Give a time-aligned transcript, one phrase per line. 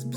[0.00, 0.08] Try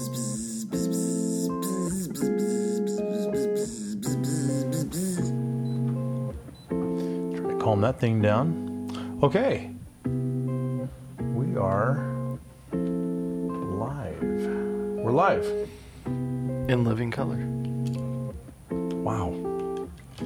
[7.52, 9.20] to calm that thing down.
[9.22, 9.72] Okay.
[10.06, 11.98] We are
[12.72, 14.22] live.
[14.22, 15.46] We're live.
[16.06, 17.40] In living color.
[19.04, 19.36] Wow.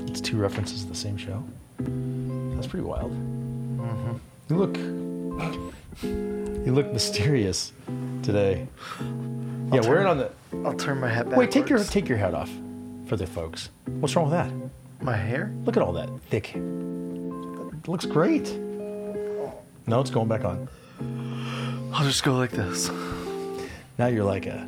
[0.06, 1.44] It's two references to the same show.
[1.80, 3.12] That's pretty wild.
[3.12, 4.18] Mm-hmm.
[4.50, 4.78] You look
[6.04, 7.72] you look mysterious
[8.22, 8.68] today.
[9.72, 10.32] Yeah, turn- wearing on the
[10.66, 11.38] I'll turn my head back.
[11.38, 12.50] Wait, take your take your hat off
[13.08, 13.70] for the folks.
[13.86, 14.52] What's wrong with that?
[15.00, 15.52] my hair.
[15.66, 16.56] Look at all that thick.
[16.56, 18.52] It looks great.
[19.86, 20.68] No, it's going back on.
[21.94, 22.90] I'll just go like this.
[24.00, 24.68] Now you're like a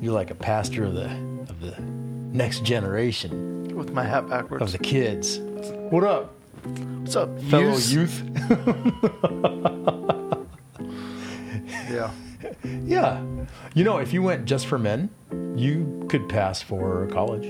[0.00, 1.06] you're like a pastor of the
[1.50, 4.62] of the next generation With my hat backwards.
[4.62, 5.38] of the kids.
[5.90, 6.32] What up,
[7.00, 7.92] What's up, fellow yous?
[7.92, 8.22] youth?
[11.90, 12.10] Yeah.
[12.64, 13.22] Yeah.
[13.74, 15.10] You know, if you went just for men,
[15.56, 17.44] you could pass for college.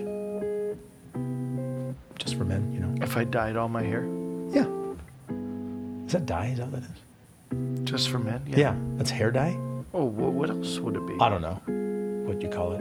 [2.18, 2.94] Just for men, you know.
[3.04, 4.04] If I dyed all my hair,
[4.50, 4.66] Yeah.
[6.06, 6.46] Is that dye?
[6.48, 7.00] Is that what that is?
[7.84, 8.42] just for men.
[8.48, 8.56] Yeah.
[8.58, 8.74] Yeah.
[8.96, 9.56] That's hair dye?
[9.92, 11.14] Oh, what, what else would it be?
[11.20, 11.60] I don't know
[12.26, 12.80] what you call it.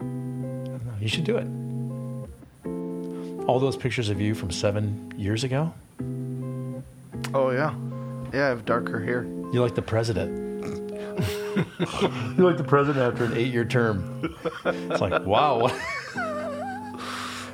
[0.00, 0.94] I don't know.
[1.00, 1.46] You should do it.
[3.46, 5.72] All those pictures of you from seven years ago,
[7.34, 7.74] Oh yeah.
[8.32, 9.22] Yeah, I have darker hair.
[9.52, 10.41] you're like the president.
[12.36, 14.36] you're like the president after an eight year term.
[14.64, 15.58] It's like, wow.
[15.60, 15.72] What,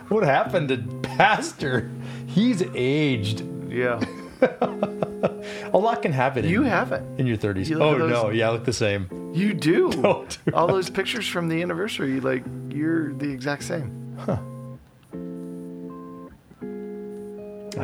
[0.09, 1.91] what happened to Pastor?
[2.27, 3.43] He's aged.
[3.69, 4.01] Yeah.
[5.73, 7.03] A lot can happen in, You have it.
[7.19, 7.69] in your 30s.
[7.69, 8.31] You Oh, those- no.
[8.31, 9.33] Yeah, I look the same.
[9.35, 9.89] You do.
[9.91, 10.55] No, oh, dude.
[10.55, 14.17] all those pictures from the anniversary, like you're the exact same.
[14.27, 14.39] I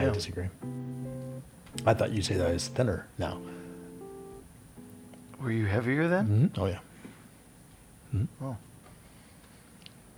[0.03, 0.11] Yeah.
[0.11, 0.49] disagree.
[1.87, 3.39] I thought you'd say that I was thinner now.
[5.45, 6.51] Were you heavier then?
[6.57, 6.79] Oh yeah.
[8.15, 8.29] Mhm.
[8.43, 8.57] Oh.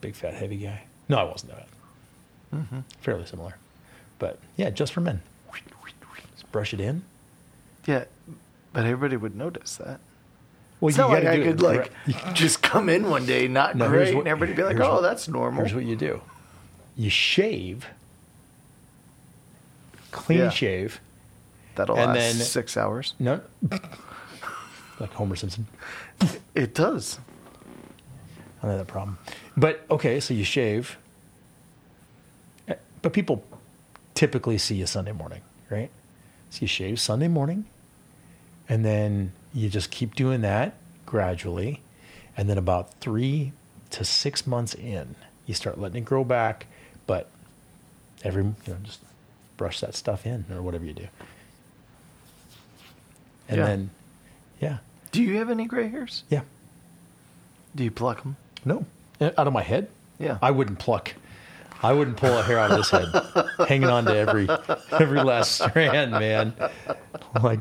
[0.01, 0.85] Big fat heavy guy.
[1.09, 1.67] No, I wasn't that.
[2.55, 2.81] Mm-hmm.
[3.01, 3.57] Fairly similar,
[4.21, 5.21] but yeah, just for men.
[6.35, 7.03] Just brush it in.
[7.87, 8.05] Yeah,
[8.73, 9.99] but everybody would notice that.
[10.81, 11.91] Well, It's not like I do could like
[12.35, 15.01] just come in one day not No, great, what- and everybody be like, "Oh, what-
[15.03, 16.21] that's normal." Here's what you do:
[16.97, 17.87] you shave,
[20.13, 20.51] clean Yeah.
[20.51, 21.01] shave.
[21.75, 23.15] That'll and last then- six hours.
[23.19, 23.41] No,
[25.01, 25.67] like Homer Simpson.
[26.55, 27.19] It does.
[28.59, 29.19] I don't have that problem.
[29.57, 30.97] But okay, so you shave.
[33.03, 33.45] But people
[34.15, 35.91] typically see you Sunday morning, right?
[36.51, 37.67] So you shave Sunday morning,
[38.69, 40.75] and then you just keep doing that
[41.05, 41.83] gradually.
[42.37, 43.53] And then about three
[43.91, 45.15] to six months in,
[45.47, 46.67] you start letting it grow back.
[47.07, 47.29] But
[48.25, 49.01] every, you know, just
[49.57, 51.07] brush that stuff in or whatever you do.
[53.49, 53.67] And Yeah.
[53.67, 53.91] then,
[54.61, 54.79] yeah,
[55.17, 56.23] Do you have any gray hairs?
[56.29, 56.43] yeah.
[57.75, 58.37] Do you pluck them?
[58.65, 58.87] No,
[59.21, 59.89] Uh, out of my head.
[60.19, 60.39] Yeah.
[60.41, 61.13] I wouldn't pluck.
[61.83, 63.09] I wouldn't pull a hair out of this head,
[63.69, 64.49] hanging on to every
[64.91, 66.55] every last strand, man.
[67.43, 67.61] Like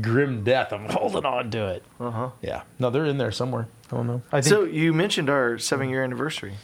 [0.00, 0.72] grim death.
[0.72, 1.82] I'm holding on to it.
[1.98, 2.30] Uh huh.
[2.40, 2.62] Yeah.
[2.78, 3.66] No, they're in there somewhere.
[3.90, 4.22] I don't know.
[4.30, 6.54] I think So you mentioned our seven year anniversary.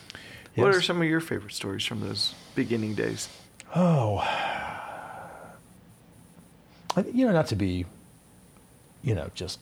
[0.55, 3.29] What are some of your favorite stories from those beginning days?
[3.75, 4.19] Oh,
[6.97, 7.87] I, you know, not to be,
[9.03, 9.59] you know, just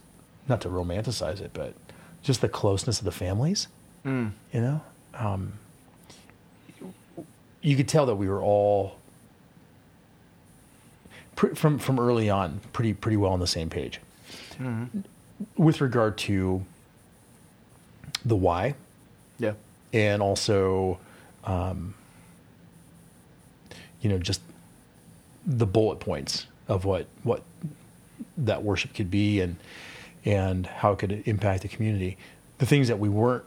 [0.48, 1.74] not to romanticize it, but
[2.22, 3.68] just the closeness of the families.
[4.04, 4.32] Mm.
[4.52, 4.80] You know,
[5.14, 5.52] um,
[7.62, 8.96] you could tell that we were all
[11.36, 14.00] pr- from from early on pretty pretty well on the same page
[14.58, 15.00] Mm-hmm.
[15.56, 16.64] with regard to
[18.26, 18.74] the why
[19.38, 19.54] Yeah.
[19.92, 20.98] and also,
[21.44, 21.94] um,
[24.02, 24.42] you know, just
[25.46, 27.42] the bullet points of what what
[28.36, 29.56] that worship could be and
[30.24, 32.16] and how it could it impact the community.
[32.58, 33.44] The things that we weren't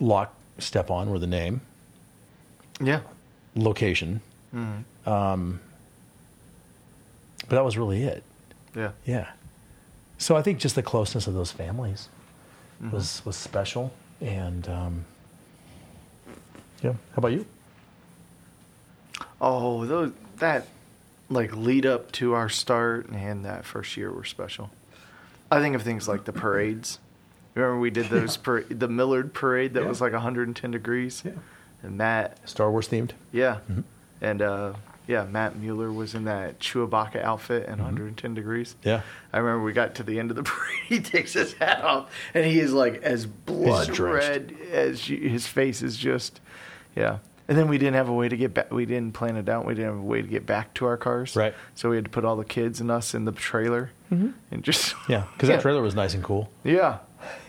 [0.00, 1.60] lockstep on were the name,
[2.80, 3.00] Yeah.
[3.54, 4.20] location,
[4.54, 5.08] Mm-hmm.
[5.08, 5.60] um,
[7.48, 8.22] but that was really it.
[8.74, 8.90] Yeah.
[9.04, 9.30] Yeah.
[10.18, 12.08] So I think just the closeness of those families
[12.82, 12.90] Mm-hmm.
[12.94, 15.04] was was special, and um,
[16.82, 16.92] yeah.
[16.92, 17.46] How about you?
[19.40, 20.66] Oh, those that
[21.28, 24.70] like lead up to our start and that first year were special.
[25.50, 26.98] I think of things like the parades.
[27.54, 29.88] Remember we did those par- the Millard parade that Yeah.
[29.88, 31.32] was like 110 degrees, Yeah.
[31.82, 33.12] and Matt, Star Wars themed.
[33.32, 33.84] yeah, Mhm.
[34.20, 34.72] and uh,
[35.06, 37.72] yeah, Matt Mueller was in that Chewbacca outfit Mm-hmm.
[37.72, 38.74] and 110 degrees.
[38.82, 39.02] Yeah.
[39.32, 40.80] I remember we got to the end of the parade.
[40.88, 45.46] He takes his hat off, and he is like as blood red as you, his
[45.46, 46.40] face is just,
[46.94, 47.18] yeah.
[47.48, 48.72] And then we didn't have a way to get back.
[48.72, 49.64] We didn't plan it out.
[49.64, 51.36] We didn't have a way to get back to our cars.
[51.36, 51.54] Right.
[51.76, 54.94] So we had to put all the kids and us in the trailer, and just
[55.08, 55.56] Yeah, because Yeah.
[55.56, 56.48] that trailer was nice and cool.
[56.64, 56.98] yeah,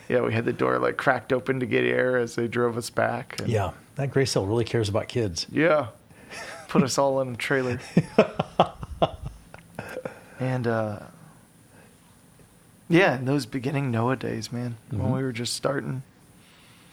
[0.09, 2.89] Yeah, we had the door like cracked open to get air as they drove us
[2.89, 3.39] back.
[3.39, 5.45] and- Yeah, that Grace Hill really cares about kids.
[5.51, 5.88] Yeah.
[6.68, 7.80] Put us all in a trailer.
[10.39, 11.00] and uh
[12.89, 15.03] yeah, in those beginning Noah days, man, Mm-hmm.
[15.03, 16.03] when we were just starting.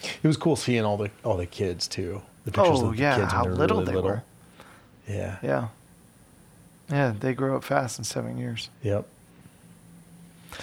[0.03, 2.21] It was cool seeing all the all the kids too.
[2.45, 4.11] The pictures Oh of the yeah, kids when how they were little really they little.
[4.11, 4.23] were.
[5.09, 5.37] Yeah.
[5.43, 5.69] Yeah.
[6.91, 8.69] Yeah, they grow up fast in seven years.
[8.83, 9.07] Yep.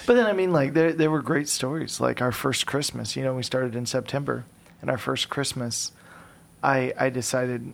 [0.06, 2.00] But then I mean like there there were great stories.
[2.00, 4.46] Like our first Christmas, you know, we started in September.
[4.82, 5.92] And our first Christmas
[6.64, 7.74] I I decided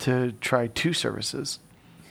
[0.00, 1.58] to try two services.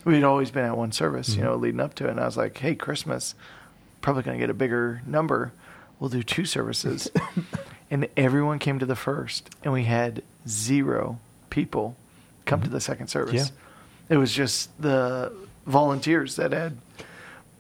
[0.06, 1.46] We'd always been at one service, you mm-hmm.
[1.46, 2.12] know, leading up to it.
[2.12, 3.36] And I was like, hey, Christmas,
[4.02, 5.52] probably going to get a bigger number.
[6.00, 7.12] We'll do two services.
[7.92, 11.20] and everyone came to the first, and we had zero
[11.50, 11.98] people
[12.46, 12.76] come to mm-hmm.
[12.76, 13.52] the second service.
[14.10, 14.16] Yeah.
[14.16, 15.34] It was just the
[15.66, 16.78] volunteers that had.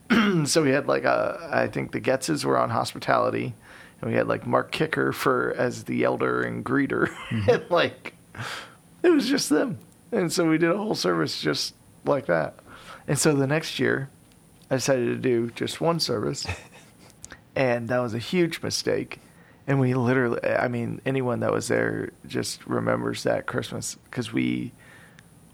[0.45, 3.53] so we had like a, I think the Getzes were on hospitality,
[4.01, 7.49] and we had like Mark Kicker for as the elder and greeter, mm-hmm.
[7.49, 8.13] and like
[9.03, 9.79] it was just them.
[10.11, 11.75] And so we did a whole service just
[12.05, 12.55] like that.
[13.07, 14.09] And so the next year,
[14.69, 16.47] I decided to do just one service,
[17.55, 19.19] and that was a huge mistake.
[19.65, 24.71] And we literally, I mean, anyone that was there just remembers that Christmas because we,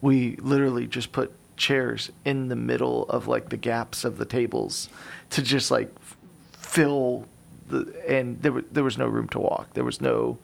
[0.01, 4.89] we literally just put chairs in the middle of like the gaps of the tables
[5.29, 5.89] to just like
[6.53, 7.27] fill
[7.67, 9.73] the, and there was there was no room to walk.
[9.73, 10.38] There was no,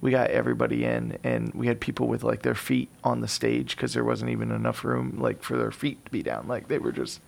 [0.00, 3.76] we got everybody in, and we had people with like their feet on the stage
[3.76, 6.46] because there wasn't even enough room like for their feet to be down.
[6.48, 7.20] Like they were just,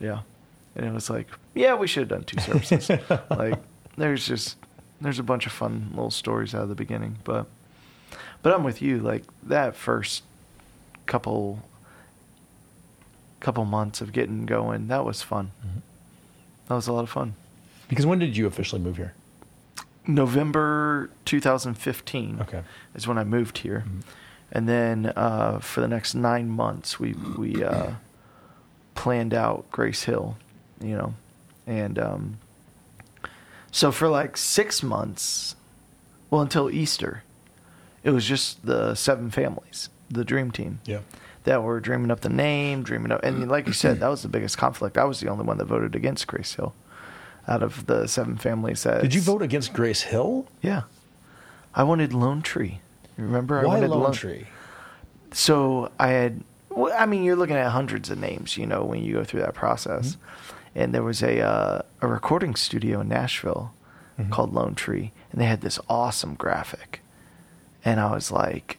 [0.00, 0.20] yeah.
[0.76, 2.90] And it was like, yeah, we should have done two services.
[3.30, 3.58] like
[3.96, 4.56] there's just
[5.00, 7.46] there's a bunch of fun little stories out of the beginning, but
[8.42, 8.98] but I'm with you.
[8.98, 10.24] Like that first
[11.06, 11.62] couple
[13.40, 15.52] couple months of getting going, that was fun.
[16.68, 17.34] That was a lot of fun.
[17.88, 19.14] Because when did you officially move here?
[20.06, 22.62] November 2015 Okay.
[22.94, 23.84] is when I moved here,
[24.50, 27.90] and then uh, for the next nine months we we uh,
[28.94, 30.36] planned out Grace Hill,
[30.80, 31.14] you know,
[31.66, 32.38] and um,
[33.70, 35.56] so for like six months,
[36.30, 37.22] well until Easter,
[38.02, 41.00] it was just the seven families, the dream team Yeah.
[41.48, 44.28] That were dreaming up the name, dreaming up, and like you said, that was the
[44.28, 44.98] biggest conflict.
[44.98, 46.74] I was the only one that voted against Grace Hill
[47.46, 49.00] out of the seven families that.
[49.00, 50.46] Did you vote against Grace Hill?
[50.60, 50.82] Yeah,
[51.74, 52.80] I wanted Lone Tree.
[53.16, 54.46] Remember, I Why wanted Lone Tree?
[55.32, 56.42] So I had.
[56.68, 59.40] Well, I mean, you're looking at hundreds of names, you know, when you go through
[59.40, 60.16] that process.
[60.16, 60.78] Mm-hmm.
[60.78, 63.72] And there was a uh, a recording studio in Nashville
[64.18, 64.32] Mm-hmm.
[64.32, 67.02] called Lone Tree, and they had this awesome graphic.
[67.84, 68.77] And I was like,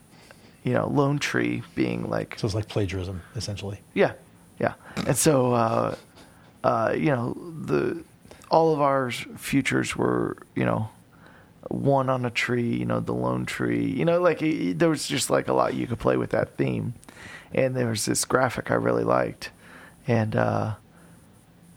[0.70, 3.80] you know, Lone Tree being like So it's like plagiarism, essentially.
[3.96, 4.14] yeah,
[4.60, 4.74] yeah.
[5.08, 5.96] And so, uh,
[6.64, 7.34] uh, you know,
[7.66, 8.04] the
[8.52, 10.90] all of our futures were, you know,
[11.70, 12.76] one on a tree.
[12.82, 13.86] You know, the lone tree.
[13.86, 16.56] You know, like it, there was just like a lot you could play with that
[16.56, 16.94] theme.
[17.52, 19.50] And there was this graphic I really liked,
[20.08, 20.76] and uh,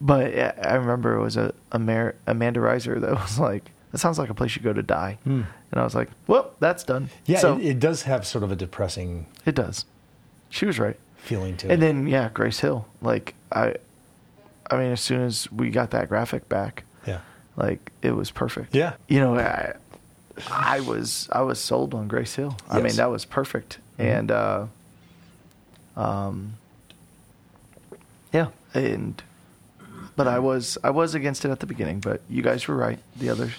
[0.02, 0.26] but
[0.66, 4.30] I remember it was a, a Mar- Amanda Reiser that was like, "That sounds like
[4.30, 5.42] a place you go to die," Hmm.
[5.70, 8.50] and I was like, "Well, that's done." Yeah, so it, it does have sort of
[8.50, 9.84] a depressing it does.
[10.50, 10.98] She was right.
[11.16, 11.72] feeling to it.
[11.72, 12.86] And then yeah, Grace Hill.
[13.00, 13.76] Like I,
[14.70, 17.20] I mean, as soon as we got that graphic back, yeah.
[17.56, 18.74] like it was perfect.
[18.74, 18.94] Yeah.
[19.08, 19.74] You know, I,
[20.50, 22.56] I was I was sold on Grace Hill.
[22.66, 22.76] Yes.
[22.76, 23.78] I mean, that was perfect.
[23.98, 24.04] Mhm.
[24.04, 24.66] And uh,
[25.96, 26.54] um,
[28.32, 29.22] yeah, and
[30.16, 32.98] but I was I was against it at the beginning, but you guys were right.
[33.16, 33.50] The other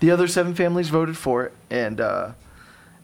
[0.00, 2.32] the other seven families voted for it, and uh,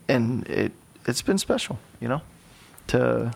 [0.09, 0.73] and it
[1.07, 2.23] it's been special, you know,
[2.89, 3.33] to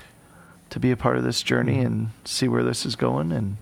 [0.71, 3.33] to be a part of this journey and see where this is going.
[3.33, 3.57] And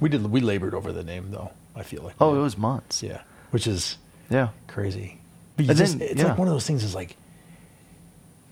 [0.00, 0.24] We did.
[0.30, 1.50] We labored over the name, though.
[1.76, 2.14] I feel like.
[2.20, 3.02] oh, it was months.
[3.02, 3.96] Yeah, which is
[4.30, 4.48] Yeah.
[4.66, 5.18] crazy.
[5.56, 6.28] But And just, then- it's yeah.
[6.28, 6.84] like one of those things.
[6.84, 7.16] Is like,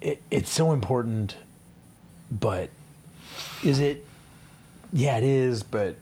[0.00, 1.36] it, it's so important,
[2.30, 2.70] but
[3.64, 4.04] is it?
[4.92, 5.62] Yeah, it is.
[5.62, 5.96] But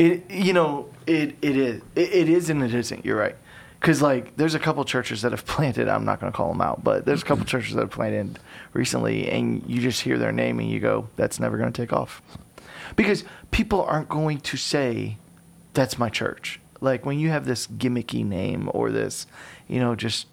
[0.00, 3.04] It you know it it is it, it is and it isn't.
[3.04, 3.36] You're right.
[3.78, 5.88] Because like there's a couple churches that have planted.
[5.88, 7.50] I'm not going to call them out, but there's a couple mm-hmm.
[7.50, 8.38] churches that have planted
[8.72, 11.92] recently, and you just hear their name and you go, "That's never going to take
[11.92, 12.22] off,"
[12.96, 15.18] because people aren't going to say,
[15.74, 19.26] "That's my church." Like when you have this gimmicky name or this,
[19.68, 20.28] you know, just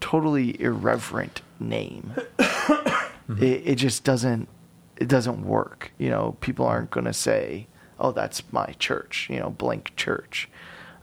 [0.00, 4.48] totally irreverent name, it, it just doesn't
[4.96, 5.92] it doesn't work.
[5.98, 7.66] You know, people aren't going to say,
[8.02, 10.50] "Oh, that's my church," you know, blank church.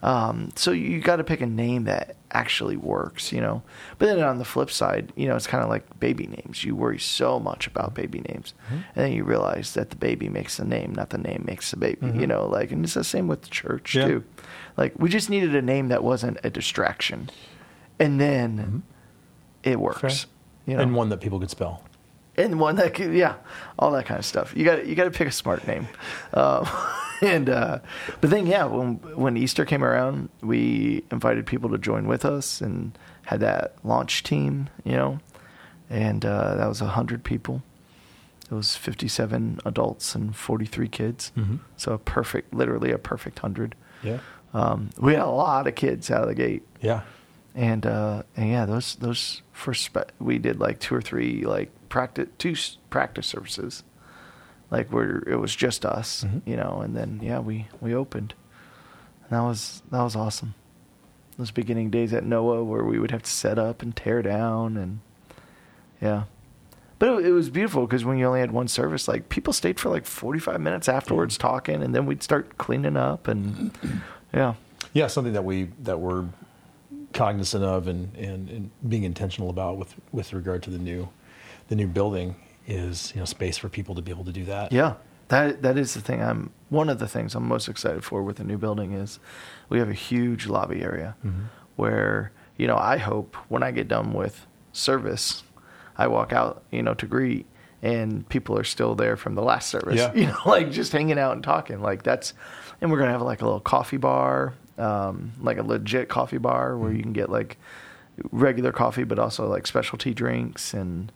[0.01, 3.61] Um, so you got to pick a name that actually works, you know.
[3.97, 6.63] But then on the flip side, you know, it's kind of like baby names.
[6.63, 8.75] You worry so much about baby names, mm-hmm.
[8.75, 11.77] and then you realize that the baby makes the name, not the name makes the
[11.77, 12.05] baby.
[12.05, 12.25] You mm-hmm.
[12.25, 14.07] know, like, and it's the same with the church Yeah.
[14.07, 14.23] too.
[14.77, 17.29] Like, we just needed a name that wasn't a distraction,
[17.99, 18.77] and then mm-hmm.
[19.63, 20.27] it works.
[20.65, 21.83] You know, and one that people could spell.
[22.39, 23.35] And one that could, yeah,
[23.77, 24.53] all that kind of stuff.
[24.55, 25.87] You got you got to pick a smart name,
[26.33, 26.67] um,
[27.21, 27.79] and uh,
[28.21, 32.61] but then yeah, when when Easter came around, we invited people to join with us
[32.61, 35.19] and had that launch team, you know,
[35.89, 37.61] and uh, that was hundred people.
[38.51, 41.59] It was fifty-seven adults and forty-three kids, Mhm.
[41.77, 43.75] so a perfect, literally a perfect hundred.
[44.01, 44.19] Yeah.
[44.53, 47.01] Um, we had a lot of kids out of the gate Yeah.
[47.55, 51.69] And uh, and yeah, those those first spe- we did like two or three like
[51.89, 53.83] practice two s- practice services,
[54.71, 56.41] like where it was just us, Mhm.
[56.45, 58.33] you know, and then yeah, we we opened,
[59.23, 60.53] and that was that was awesome.
[61.37, 64.75] Those beginning days at Noah where we would have to set up and tear down
[64.77, 64.99] and
[66.01, 66.23] yeah.
[66.99, 69.79] But it, it was beautiful because when you only had one service, like people stayed
[69.79, 73.71] for like forty five minutes afterwards talking, and then we'd start cleaning up, and
[74.33, 74.55] yeah,
[74.93, 76.25] Yeah, something that we that we're
[77.13, 81.09] cognizant of and, and, and being intentional about with with regard to the new
[81.67, 82.35] the new building
[82.67, 84.71] is you know space for people to be able to do that.
[84.71, 84.95] Yeah,
[85.29, 86.21] that that is the thing.
[86.21, 89.19] I'm one of the things I'm most excited for with the new building is
[89.69, 91.45] we have a huge lobby area Mhm.
[91.77, 95.43] where you know I hope when I get done with service,
[95.97, 97.45] I walk out you know to greet
[97.81, 99.95] and people are still there from the last service.
[99.97, 100.11] Yeah.
[100.15, 101.81] You know, like just hanging out and talking.
[101.81, 102.33] Like that's,
[102.81, 106.77] and we're gonna have like a little coffee bar, um, like a legit coffee bar
[106.77, 107.57] where you can get like
[108.31, 111.11] regular coffee, but also like specialty drinks and.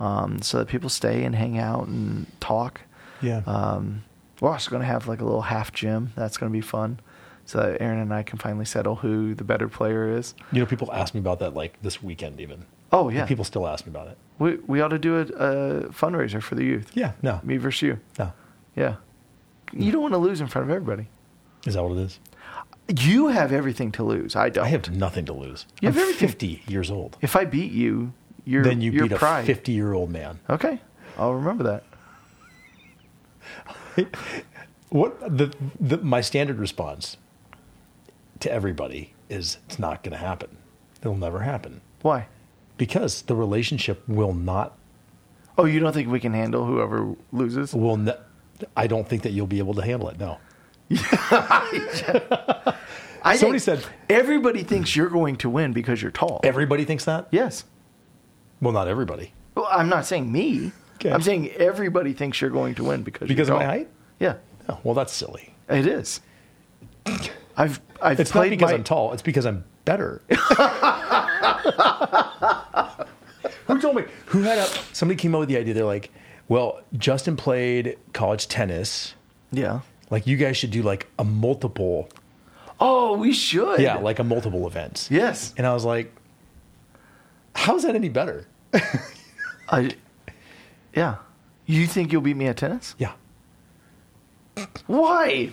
[0.00, 2.80] Um, so that people stay and hang out and talk.
[3.20, 3.42] Yeah.
[3.46, 4.02] Um,
[4.40, 6.12] we're also going to have like a little half gym.
[6.16, 6.98] That's going to be fun.
[7.44, 10.34] So that Aaron and I can finally settle who the better player is.
[10.50, 12.64] you know, people ask me about that like this weekend even.
[12.90, 14.18] Oh yeah, People still ask me about it.
[14.40, 16.90] we we ought to do a, a fundraiser for the youth.
[16.94, 17.12] Yeah.
[17.22, 17.38] No.
[17.44, 18.00] Me versus you.
[18.18, 18.32] No.
[18.74, 18.96] Yeah.
[19.72, 21.06] You don't want to lose in front of everybody.
[21.64, 22.18] Is that what it is?
[22.88, 24.34] You have everything to lose.
[24.36, 24.64] I don't.
[24.64, 25.66] I have nothing to lose.
[25.80, 26.28] You I'm have everything.
[26.28, 27.16] 50 years old.
[27.20, 28.12] If I beat you,
[28.44, 29.44] you're then you you're beat pride.
[29.44, 30.40] a 50 year old man.
[30.50, 30.80] Okay,
[31.16, 31.84] I'll remember that.
[34.90, 37.16] What the, the my standard response
[38.40, 40.58] to everybody is it's not going to happen.
[41.00, 42.26] It'll never happen Why?
[42.76, 44.76] because the relationship will not
[45.58, 47.72] Oh, you don't think we can handle whoever loses?
[47.74, 48.16] will ne-
[48.76, 50.18] I don't think that you'll be able to handle it.
[50.18, 50.38] No.
[53.24, 56.40] I Somebody said- everybody thinks you're going to win because you're tall.
[56.42, 57.28] Everybody thinks that?
[57.30, 57.64] yes.
[58.60, 59.32] Well, not everybody.
[59.56, 60.70] Well, I'm not saying me.
[60.96, 61.10] Okay.
[61.12, 63.88] I'm saying everybody thinks you're going to win because Because of my height?
[64.20, 64.34] Yeah,
[64.68, 65.52] Oh, well, that's silly.
[65.68, 66.20] it is.
[67.56, 69.12] I've I've It's not played because my, I'm tall.
[69.12, 70.22] It's because I'm better.
[73.66, 74.04] who told me?
[74.26, 74.66] Who had a?
[74.92, 75.74] Somebody came up with the idea.
[75.74, 76.10] They're like,
[76.48, 79.14] "Well, Justin played college tennis.
[79.50, 79.80] Yeah.
[80.12, 82.06] Like, you guys should do like a multiple.
[82.78, 83.80] Oh, we should.
[83.80, 85.54] Yeah, like a multiple events." yes.
[85.56, 86.12] And I was like,
[87.54, 88.46] "How's that any better?"
[89.70, 89.92] I.
[90.94, 91.16] Yeah.
[91.64, 92.94] You think you'll beat me at tennis?
[92.98, 93.12] Yeah.
[94.86, 95.50] Why?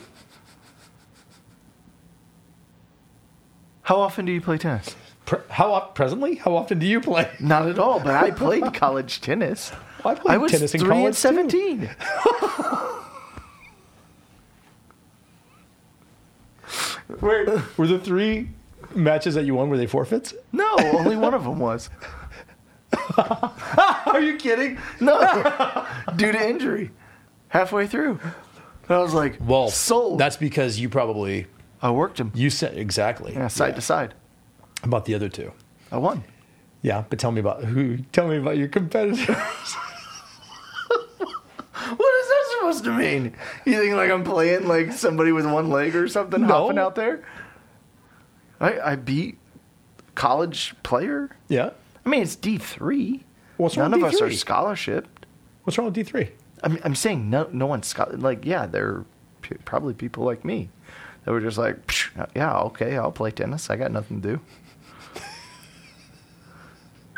[3.84, 4.94] How often do you play tennis?
[5.26, 6.36] Pre- how op- presently?
[6.36, 7.32] How often do you play?
[7.40, 9.72] Not at all, but I played college tennis.
[10.04, 11.20] I played I was tennis in three college and too.
[11.22, 11.90] seventeen.
[17.22, 17.48] Wait,
[17.78, 18.50] were the three
[18.96, 20.34] matches that you won were they forfeits?
[20.52, 21.90] No, only one of them was.
[23.18, 24.78] Are you kidding?
[25.00, 25.20] No,
[26.16, 26.92] due to injury,
[27.50, 28.20] halfway through.
[28.88, 30.20] And I was like, Well, sold.
[30.20, 31.46] That's because you probably
[31.82, 32.32] I worked him.
[32.34, 34.14] you said exactly Yeah, side to side.
[34.84, 35.52] About the other two.
[35.92, 36.24] I won.
[36.82, 37.98] Yeah, but tell me about who.
[38.12, 39.20] Tell me about your competitors.
[41.90, 42.29] What is that
[42.60, 43.36] supposed to mean?
[43.66, 46.48] You think like I'm playing like somebody with one leg or something No.
[46.48, 47.24] hopping out there?
[48.60, 49.38] I I beat
[50.16, 51.36] college player.
[51.48, 51.72] yeah.
[52.06, 53.24] I mean, it's D three.
[53.58, 54.38] What's wrong None with of us are D3?
[54.38, 55.26] scholarship.
[55.64, 56.30] What's wrong with D three?
[56.64, 59.06] I'm I'm saying no no one's scho- like yeah they're
[59.42, 60.70] p- probably people like me
[61.24, 64.42] that were just like "Psh, yeah okay I'll play tennis I got nothing to do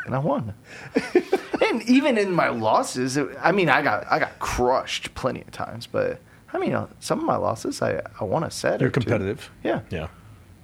[0.04, 0.54] and I won
[1.62, 5.50] and even in my losses it, I mean I got I got crushed plenty of
[5.52, 6.20] times but
[6.52, 9.00] I mean uh, some of my losses I I won a set You're or two.
[9.00, 9.50] competitive.
[9.62, 10.08] yeah Yeah,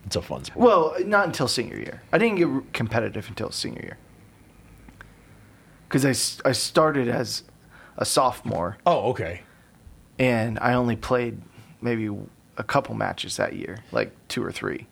[0.07, 0.65] it's a fun sport.
[0.65, 3.99] well not until senior year I didn't get competitive until senior year
[5.89, 7.45] because I, I started as
[7.97, 9.41] a sophomore oh, okay.
[10.19, 11.41] and I only played
[11.81, 12.11] maybe
[12.57, 14.87] a couple matches that year, like two or three,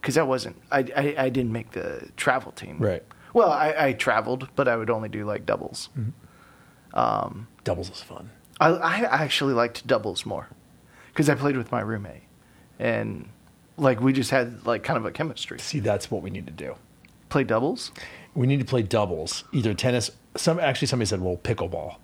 [0.00, 0.56] because I wasn't.
[0.70, 2.78] I, I I didn't make the travel team.
[2.78, 3.02] Right.
[3.36, 5.90] Well, I, I traveled, but I would only do like doubles.
[5.94, 6.98] Mm-hmm.
[6.98, 8.30] Um, doubles is fun.
[8.58, 10.48] I, I actually liked doubles more
[11.08, 12.22] because I played with my roommate,
[12.78, 13.28] and
[13.76, 15.58] like we just had like kind of a chemistry.
[15.60, 16.76] See, that's what we need to do.
[17.28, 17.92] Play doubles.
[18.34, 20.10] We need to play doubles, either tennis.
[20.38, 21.96] Some actually somebody said, well, pickleball,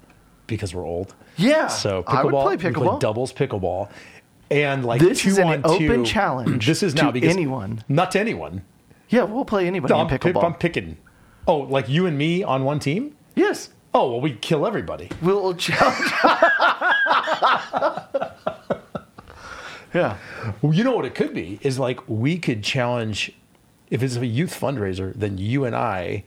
[0.47, 1.15] because we're old.
[1.39, 3.89] Yeah, So I would pickleball, play we play doubles pickleball,
[4.51, 6.05] and like This two is an on open two.
[6.05, 7.83] challenge This is to now because anyone.
[7.89, 8.67] not to anyone.
[9.09, 10.45] Yeah, we'll play anybody I'm, pickleball.
[10.45, 10.99] I'm picking.
[11.47, 13.17] Oh, like you and me on one team?
[13.35, 15.11] yes, Oh, well, we kill everybody.
[15.21, 16.13] we'll challenge.
[19.95, 20.17] yeah,
[20.63, 23.33] Well, you know what it could be is like we could challenge.
[23.91, 26.25] If it's a youth fundraiser, then you and I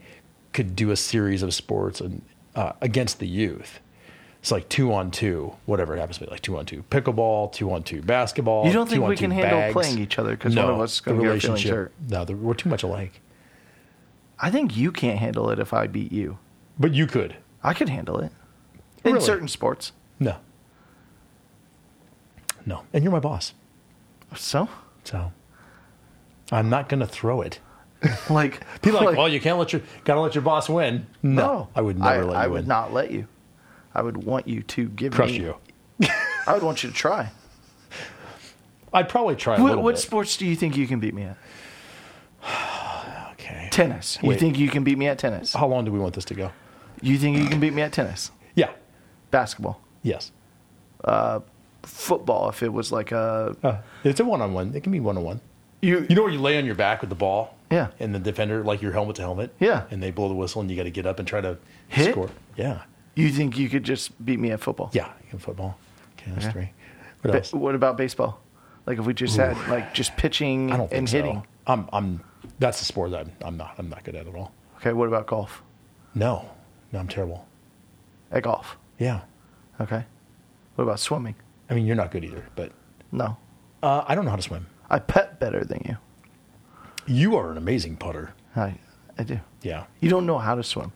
[0.52, 2.22] could do a series of sports and
[2.54, 3.80] uh, against the youth.
[4.40, 7.52] It's like two on two, whatever it happens to be, like two on two pickleball,
[7.52, 8.64] two on two basketball.
[8.66, 9.72] You don't think we can handle bags.
[9.72, 11.92] playing each other 'cause one of us is gonna the get feelings hurt?
[12.08, 13.20] No, we're too much alike.
[14.38, 16.38] I think you can't handle it if I beat you.
[16.78, 17.36] But you could.
[17.62, 18.32] I could handle it
[19.04, 19.24] in Really?
[19.24, 19.92] certain sports.
[20.20, 20.36] No.
[22.64, 23.54] No, and you're my boss,
[24.34, 24.68] So,
[25.04, 25.32] so
[26.50, 27.60] I'm not going to throw it.
[28.30, 31.06] like, People are like, well, you can't let your gotta let your boss win.
[31.22, 32.52] No, I would never I, let you I win.
[32.52, 33.26] would not let you.
[33.94, 35.38] I would want you to give crush me.
[35.38, 35.56] you.
[36.46, 37.30] I would want you to try.
[38.92, 41.22] I'd probably try a What, little what sports do you think you can beat me
[41.22, 41.36] at?
[43.76, 44.18] Tennis.
[44.22, 44.40] You Wait.
[44.40, 45.52] think you can beat me at tennis?
[45.54, 46.50] How long do we want this to go?
[47.02, 48.30] You think you can beat me at tennis?
[48.54, 48.70] Yeah.
[49.30, 49.80] Basketball.
[50.02, 50.32] Yes.
[51.82, 53.54] Football, if it was like a.
[53.62, 54.74] Uh, it's a one-on-one.
[54.74, 55.40] It can be one-on-one.
[55.82, 57.54] You, You know where you lay on your back with the ball?
[57.70, 57.88] Yeah.
[58.00, 59.54] And the defender, like your helmet to helmet.
[59.60, 59.84] Yeah.
[59.90, 62.10] And they blow the whistle, and you got to get up and try to Hit?
[62.12, 62.30] score.
[62.56, 62.82] Yeah.
[63.14, 64.90] you think you could just beat me at football?
[64.92, 65.12] Yeah.
[65.30, 65.78] In football.
[66.18, 66.70] Okay, that's three.
[67.22, 67.52] What Ba- else?
[67.52, 68.40] what about baseball?
[68.86, 71.16] Like if we just had like just pitching I don't think and so.
[71.16, 71.46] hitting.
[71.66, 71.88] I'm.
[71.92, 72.20] I'm.
[72.58, 73.74] That's the sport that I'm, I'm not.
[73.78, 74.52] I'm not good at at all.
[74.78, 75.62] Okay, what about golf?
[76.14, 76.48] No.
[76.92, 77.46] No, I'm terrible.
[78.30, 78.76] At golf.
[78.98, 79.20] Yeah.
[79.80, 80.04] Okay.
[80.76, 81.34] What about swimming?
[81.68, 82.72] I mean, you're not good either, but
[83.12, 83.36] No.
[83.82, 84.66] uh, I don't know how to swim.
[84.88, 85.96] I pet better than you.
[87.06, 88.32] You are an amazing putter.
[88.54, 88.74] I
[89.18, 89.40] I do.
[89.62, 89.84] Yeah.
[90.00, 90.92] You don't know how to swim.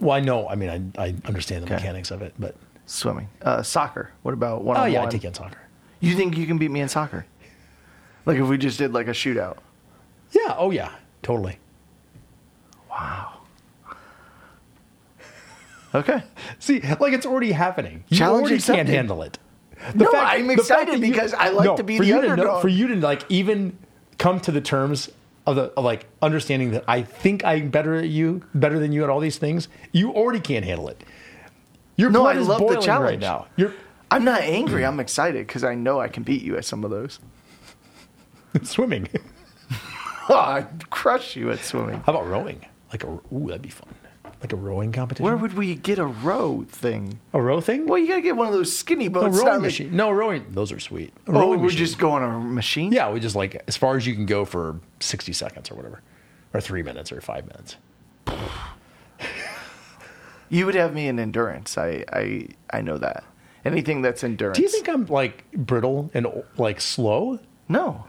[0.00, 0.48] Well, I know.
[0.48, 1.76] I mean, I, I understand the Okay.
[1.76, 3.28] mechanics of it, but Swimming.
[3.40, 4.10] Uh, soccer.
[4.22, 5.58] What about one oh yeah, I take in soccer.
[6.00, 7.24] You think you can beat me in soccer?
[8.26, 9.56] Like if we just did like a shootout.
[10.34, 10.54] Yeah.
[10.58, 10.90] Oh yeah.
[11.22, 11.58] Totally.
[12.90, 13.30] Wow.
[15.94, 16.22] Okay.
[16.58, 18.04] See, like it's already happening.
[18.08, 18.76] You Challenge already accepted.
[18.78, 19.38] can't handle it.
[19.94, 22.62] No, I'm excited that you- because I like to be the you To know, underdog.
[22.62, 23.78] for you to like even
[24.18, 25.10] come to the terms
[25.46, 29.04] of the of like understanding that I think I'm better at you, better than you
[29.04, 29.68] at all these things.
[29.92, 31.04] You already can't handle it.
[31.96, 33.46] Your No, blood I is love the boiling right now.
[33.56, 33.72] You're
[34.10, 34.84] I'm not angry.
[34.84, 37.20] I'm excited because I know I can beat you at some of those.
[38.64, 39.08] swimming.
[40.34, 42.02] I'd crush you at swimming.
[42.06, 42.64] How about rowing?
[42.92, 43.88] Like a ooh, that'd be fun.
[44.40, 45.24] Like a rowing competition.
[45.24, 47.18] Where would we get a row thing?
[47.32, 47.86] a row thing?
[47.86, 49.36] Well, you gotta get one of those skinny a boats.
[49.36, 49.96] rowing not like- machine.
[49.96, 50.44] No rowing.
[50.50, 51.12] Those are sweet.
[51.26, 51.78] A Oh, rowing we machine.
[51.78, 52.92] just go on a machine.
[52.92, 56.02] Yeah, we just like as far as you can go for sixty seconds or whatever,
[56.52, 57.76] or three minutes or five minutes.
[60.50, 61.76] You would have me in endurance.
[61.78, 63.24] I I I know that.
[63.64, 64.58] Anything that's endurance.
[64.58, 66.26] Do you think I'm like brittle and
[66.58, 67.38] like slow?
[67.68, 68.04] No.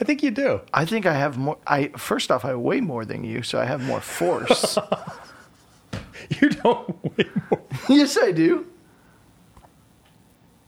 [0.00, 0.60] I think you do.
[0.72, 1.58] I think I have more.
[1.66, 4.78] I first off, I weigh more than you, so I have more force.
[6.40, 7.60] You don't weigh more.
[7.88, 8.66] yes, I do.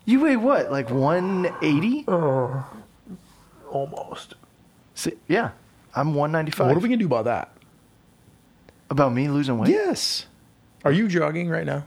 [0.05, 0.71] You weigh what?
[0.71, 2.05] Like one eighty?
[2.07, 2.63] Uh,
[3.71, 4.35] almost.
[4.95, 5.51] See, Yeah,
[5.95, 6.69] I'm one ninety five.
[6.69, 7.53] What are we gonna do about that?
[8.91, 9.71] about me losing weight?
[9.71, 10.27] Yes.
[10.85, 11.85] Are you jogging right now?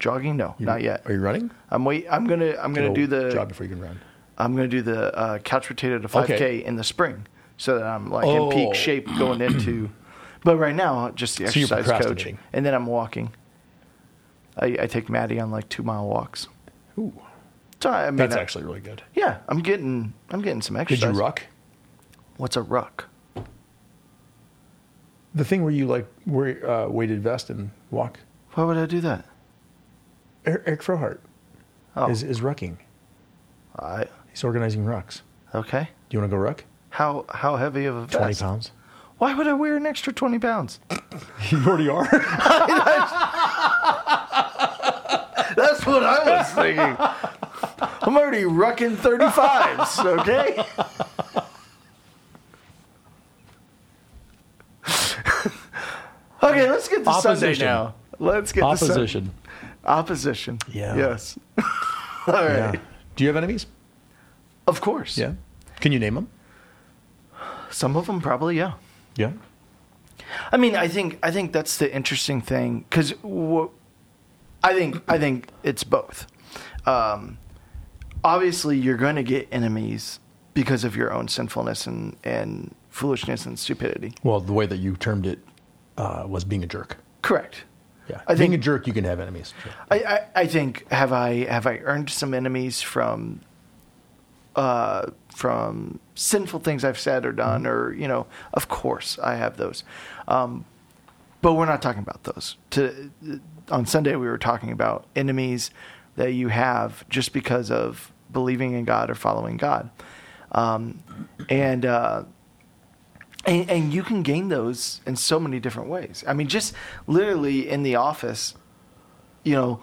[0.00, 0.36] Jogging?
[0.36, 1.02] No, You- not yet.
[1.06, 1.50] Are you running?
[1.70, 2.06] I'm wait.
[2.10, 2.56] I'm gonna.
[2.58, 3.30] I'm gonna Go do the.
[3.32, 4.00] jog before you can run.
[4.40, 6.64] I'm gonna do the uh, couch potato to 5K Okay.
[6.64, 7.26] in the spring,
[7.56, 8.50] so that I'm like in Oh.
[8.50, 9.90] peak shape going into.
[10.42, 12.38] But right now, just the So you're exercise coach, procrastinating.
[12.54, 13.30] and then I'm walking.
[14.56, 16.48] I, I take Maddie on like two mile walks.
[16.98, 17.12] Ooh,
[17.80, 19.02] So I mean, that's I- actually really good.
[19.14, 19.40] yeah.
[19.48, 21.12] I'm getting I'm getting some Did exercise.
[21.14, 21.42] you ruck?
[22.38, 23.08] What's a ruck?
[25.34, 28.18] The thing where you like wear uh, weighted vest and walk.
[28.54, 29.26] Why would I do that?
[30.46, 31.18] Eric, Eric Frohart
[31.96, 32.78] Oh, is is rucking.
[33.78, 35.22] I, He's organizing rucks.
[35.54, 35.88] okay.
[36.08, 36.64] Do you want to go ruck?
[36.90, 38.12] How how heavy of a vest?
[38.18, 38.72] Twenty pounds.
[39.18, 40.80] Why would I wear an extra twenty pounds?
[41.50, 42.04] You already are.
[45.56, 46.96] That's what I was thinking.
[48.02, 50.64] I'm already rucking 35s, okay?
[56.42, 57.64] okay, let's get to Sunday Opposition.
[57.66, 57.94] now.
[58.18, 59.30] Let's get to Sun- Opposition.
[59.84, 60.58] Opposition.
[60.68, 60.96] Yeah.
[60.96, 61.38] Yes.
[61.58, 61.64] All
[62.34, 62.74] right.
[62.74, 62.80] Yeah.
[63.16, 63.66] Do you have enemies?
[64.70, 65.18] Of course.
[65.18, 65.34] Yeah.
[65.80, 66.28] Can you name them?
[67.70, 68.72] Some of them probably, yeah.
[69.16, 69.32] Yeah.
[70.52, 73.68] I mean, I think I think that's the interesting thing because wh-
[74.62, 76.26] I think I think it's both.
[76.86, 77.38] Um,
[78.22, 80.20] obviously, you're going to get enemies
[80.54, 84.12] because of your own sinfulness and and foolishness and stupidity.
[84.22, 85.38] Well, the way that you termed it
[85.96, 86.98] uh, was being a jerk.
[87.22, 87.64] Correct.
[88.08, 88.20] Yeah.
[88.26, 89.54] I being think- a jerk, you can have enemies.
[89.62, 89.72] Sure.
[89.90, 93.40] I, I, I think have I have I earned some enemies from
[94.56, 99.56] uh, from sinful things I've said or done, or you know, of course I have
[99.56, 99.84] those,
[100.28, 100.64] um,
[101.40, 102.56] but we're not talking about those.
[102.70, 103.10] To
[103.70, 105.70] on Sunday we were talking about enemies
[106.16, 109.90] that you have just because of believing in God or following God,
[110.52, 111.02] um,
[111.48, 111.84] and.
[111.84, 112.24] Uh,
[113.46, 116.22] and, and you can gain those in so many different ways.
[116.26, 116.74] I mean, just
[117.06, 118.54] literally in the office,
[119.44, 119.82] you know,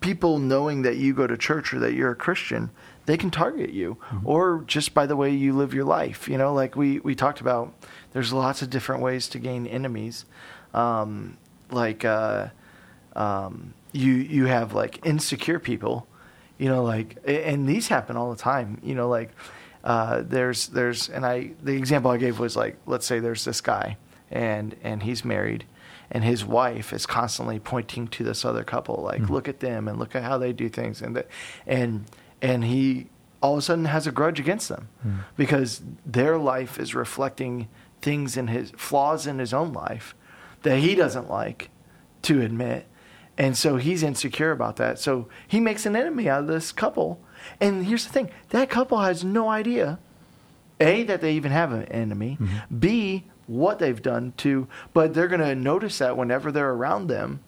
[0.00, 2.70] people knowing that you go to church or that you're a Christian,
[3.06, 6.28] they can target you, or just by the way you live your life.
[6.28, 7.72] You know, like we we talked about,
[8.12, 10.24] there's lots of different ways to gain enemies.
[10.74, 11.38] Um,
[11.70, 12.48] like uh,
[13.14, 16.06] um, you you have like insecure people,
[16.58, 18.80] you know, like and these happen all the time.
[18.82, 19.30] You know, like
[19.84, 23.60] uh, there's there's and I the example I gave was like let's say there's this
[23.60, 23.96] guy
[24.30, 25.64] and and he's married
[26.10, 29.98] and his wife is constantly pointing to this other couple like look at them and
[29.98, 31.28] look at how they do things and that
[31.66, 32.04] and
[32.42, 33.08] and he
[33.42, 35.16] all of a sudden has a grudge against them hmm.
[35.36, 37.68] because their life is reflecting
[38.00, 40.14] things in his flaws in his own life
[40.62, 41.70] that he doesn't like
[42.22, 42.86] to admit.
[43.38, 44.98] And so he's insecure about that.
[44.98, 47.20] So he makes an enemy out of this couple.
[47.60, 49.98] And here's the thing that couple has no idea
[50.80, 52.78] a that they even have an enemy mm-hmm.
[52.78, 57.40] b what they've done to but they're going to notice that whenever they're around them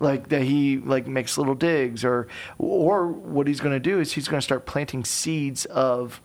[0.00, 2.28] like that he like makes little digs or
[2.58, 6.20] or what he's going to do is he's going to start planting seeds of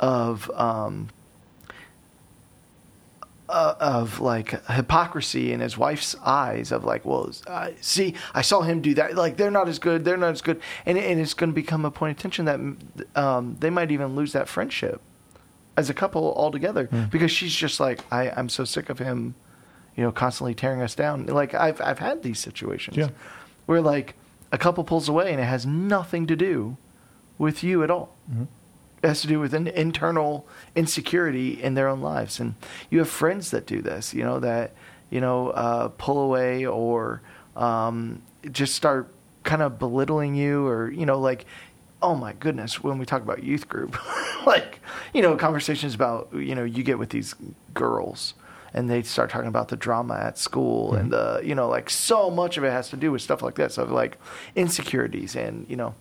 [0.00, 1.08] of um
[3.48, 8.60] uh, of like hypocrisy in his wife's eyes of like well uh, see i saw
[8.60, 9.14] him do that.
[9.14, 10.60] Like they're not as good they're not as good.
[10.84, 12.60] And, and it's going to become a point of tension that
[13.18, 15.00] um, they might even lose that friendship
[15.78, 19.36] as a couple altogether because she's just like I, i'm so sick of him
[19.98, 21.26] you know constantly tearing us down.
[21.26, 23.08] Like i've i've had these situations Yeah.
[23.66, 24.14] where like
[24.52, 26.76] a couple pulls away and it has nothing to do
[27.36, 28.14] with you at all.
[29.02, 32.40] It has to do with an internal insecurity in their own lives.
[32.40, 32.54] And
[32.90, 34.72] you have friends that do this you know that
[35.10, 37.20] you know uh, pull away or
[37.56, 39.08] um, just start
[39.42, 41.44] kind of belittling you or you know like
[42.02, 43.96] oh my goodness when we talk about youth group
[44.46, 44.78] like
[45.12, 47.34] you know conversations about you know you get with these
[47.74, 48.34] girls
[48.74, 51.40] and they start talking about the drama at school and mm-hmm.
[51.40, 53.78] the you know like so much of it has to do with stuff like this
[53.78, 54.18] of like
[54.56, 55.94] insecurities and you know.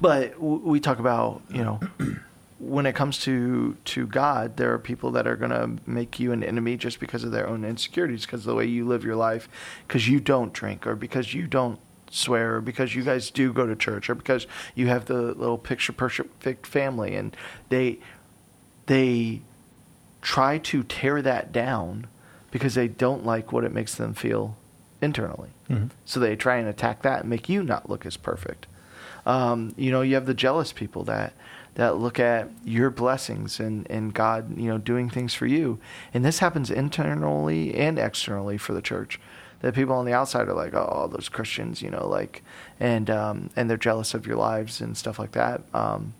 [0.00, 1.80] But w- we talk about you know
[2.58, 6.32] when it comes to to God, there are people that are going to make you
[6.32, 9.16] an enemy just because of their own insecurities, because of the way you live your
[9.16, 9.48] life,
[9.86, 11.78] because you don't drink, or because you don't
[12.10, 15.58] swear, or because you guys do go to church, or because you have the little
[15.58, 17.36] picture perfect family, and
[17.68, 17.98] they
[18.86, 19.42] they
[20.26, 22.04] try to tear that down
[22.50, 24.56] because they don't like what it makes them feel
[25.00, 25.50] internally.
[25.70, 25.90] Mhm.
[26.04, 28.66] So they try and attack that and make you not look as perfect.
[29.24, 31.32] Um, you know, you have the jealous people that
[31.76, 35.78] that look at your blessings and, and God, you know, doing things for you.
[36.12, 39.20] And this happens internally and externally for the church.
[39.60, 42.42] That people on the outside are like, oh, those Christians, you know, like,
[42.80, 45.62] and um, and they're jealous of your lives and stuff like that.
[45.72, 46.14] Um,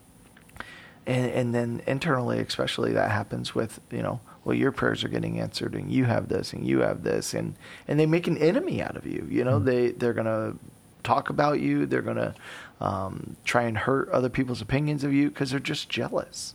[1.06, 5.40] and and then internally, especially, that happens with you know, well, your prayers are getting
[5.40, 7.54] answered, and you have this, and you have this, and
[7.88, 9.26] and they make an enemy out of you.
[9.30, 10.54] You know, they they're gonna
[11.02, 11.86] talk about you.
[11.86, 12.34] They're gonna
[12.80, 16.54] um, try and hurt other people's opinions of you because they're just jealous.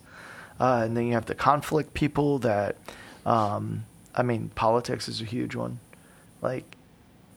[0.59, 2.75] Uh, and then you have the conflict people that,
[3.25, 3.83] um,
[4.13, 5.79] I mean, politics is a huge one.
[6.43, 6.75] Like,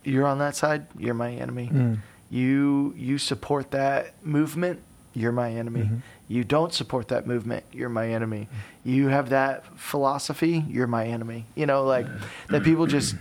[0.03, 1.71] you're on that side, you're my enemy.
[1.73, 1.99] Mm.
[2.31, 4.81] You you support that movement,
[5.15, 5.83] you're my enemy.
[5.83, 6.01] Mhm.
[6.27, 8.49] You don't support that movement, you're my enemy.
[8.83, 11.47] You have that philosophy, you're my enemy.
[11.55, 12.07] You know, like
[12.49, 13.17] that people just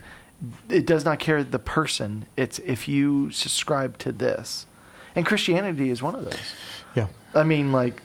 [0.70, 2.26] it does not care the person.
[2.38, 4.66] It's if you subscribe to this.
[5.16, 6.54] And Christianity is one of those.
[6.96, 7.08] Yeah.
[7.36, 8.02] I mean, like,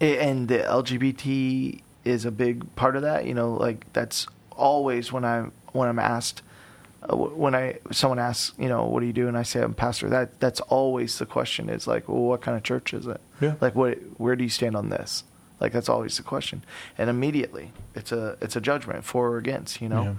[0.00, 3.26] and the LGBT is a big part of that.
[3.26, 6.42] You know, like that's always when I'm when I'm asked
[7.08, 10.08] when I someone asks, you know, what do you do, and I say I'm pastor.
[10.08, 11.68] That that's always the question.
[11.68, 13.20] Is like, well, what kind of church is it?
[13.40, 13.54] Yeah.
[13.60, 13.98] Like, what?
[14.18, 15.24] Where do you stand on this?
[15.60, 16.64] Like, that's always the question.
[16.98, 19.80] And immediately, it's a it's a judgment for or against.
[19.80, 20.18] You know.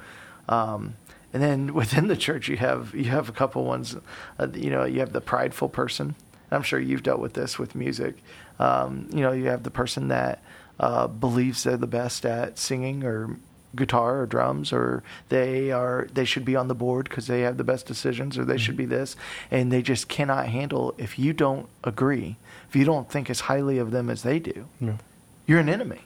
[0.50, 0.96] Um,
[1.32, 3.96] and then within the church, you have you have a couple ones.
[4.38, 6.16] Uh, you know, you have the prideful person.
[6.50, 8.18] And I'm sure you've dealt with this with music.
[8.60, 10.44] Um, you know, you have the person that
[10.80, 13.38] uh, believes they're the best at singing or
[13.76, 17.58] guitar or drums or they are they should be on the board because they have
[17.58, 19.16] the best decisions or they should be this
[19.50, 22.36] and they just cannot handle if you don't agree
[22.70, 24.98] if you don't think as highly of them as they do Yeah.
[25.48, 26.02] you're an enemy.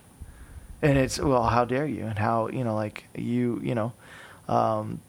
[0.82, 2.06] And it's well how dare you?
[2.06, 3.92] And how you know like you you know
[4.48, 5.02] um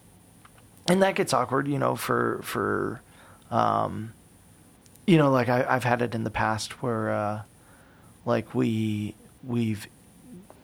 [0.88, 3.00] and that gets awkward you know for for
[3.50, 4.12] um
[5.06, 7.42] you know like I, i've had it in the past where uh
[8.24, 9.86] like we we've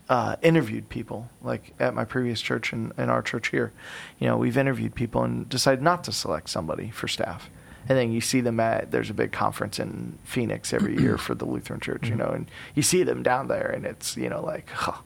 [0.09, 3.73] uh, interviewed people, like at my previous church and, and our church here.
[4.19, 7.49] You know, we've interviewed people and decided not to select somebody for staff.
[7.89, 11.35] And then you see them at there's a big conference in Phoenix every year for
[11.35, 14.43] the Lutheran Church, you know, and you see them down there, and it's you know
[14.43, 14.99] like, huh,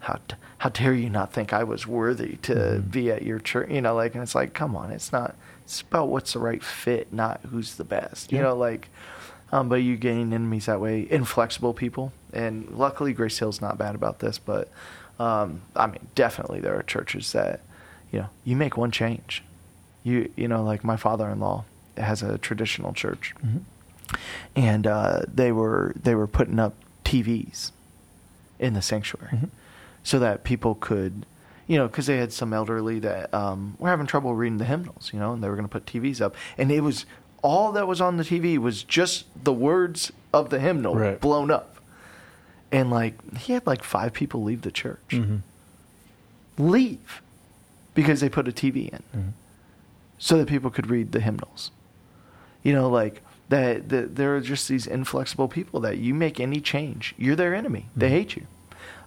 [0.00, 0.18] how
[0.58, 3.94] how dare you not think I was worthy to be at your church, you know,
[3.94, 5.34] like, and it's like, come on, it's not.
[5.64, 8.44] It's about what's the right fit, not who's the best, you Yeah.
[8.44, 8.88] know, like.
[9.52, 11.06] Um, but you gain enemies that way.
[11.10, 14.38] Inflexible people, and luckily Grace Hill's not bad about this.
[14.38, 14.68] But
[15.18, 17.60] um, I mean, definitely there are churches that,
[18.12, 19.42] you know, you make one change,
[20.04, 21.64] you you know, like my father-in-law
[21.96, 23.34] has a traditional church,
[24.56, 27.72] and uh, they were they were putting up TVs
[28.58, 29.48] in the sanctuary, Mhm.
[30.02, 31.26] so that people could.
[31.66, 35.10] You know, because they had some elderly that um, were having trouble reading the hymnals,
[35.12, 37.06] you know, and they were going to put TVs up, and it was
[37.42, 41.20] all that was on the TV was just the words of the hymnal Right.
[41.20, 41.76] blown up,
[42.70, 45.40] and like he had like five people leave the church, Mhm.
[46.58, 47.22] leave,
[47.94, 49.32] because they put a TV in, Mhm.
[50.18, 51.70] so that people could read the hymnals.
[52.62, 53.88] You know, like that.
[53.88, 57.86] that there are just these inflexible people that you make any change, you're their enemy.
[57.96, 58.12] They Mhm.
[58.12, 58.46] hate you.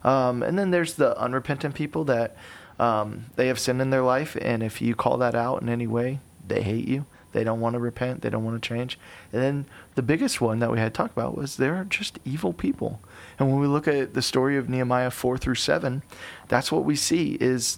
[0.03, 2.35] Um, and then there's the unrepentant people that
[2.79, 5.85] um, they have sin in their life, and if you call that out in any
[5.87, 7.05] way, they hate you.
[7.33, 8.21] They don't want to repent.
[8.21, 8.97] They don't want to change.
[9.31, 9.65] And then
[9.95, 13.01] the biggest one that we had talked about was they're just evil people.
[13.37, 16.03] And when we look at the story of Nehemiah four through seven,
[16.47, 17.77] that's what we see is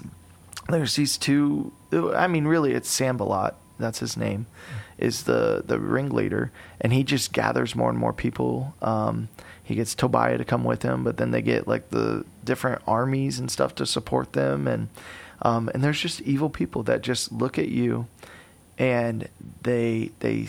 [0.69, 1.73] there's these two.
[1.91, 3.55] I mean, really, it's Sanballat.
[3.77, 4.47] That's his name.
[4.97, 8.73] Is the the ringleader, and he just gathers more and more people.
[8.81, 9.29] Um,
[9.61, 13.39] he gets Tobiah to come with him, but then they get like the different armies
[13.39, 14.89] and stuff to support them, and
[15.41, 18.07] um, and there's just evil people that just look at you,
[18.77, 19.27] and
[19.61, 20.47] they they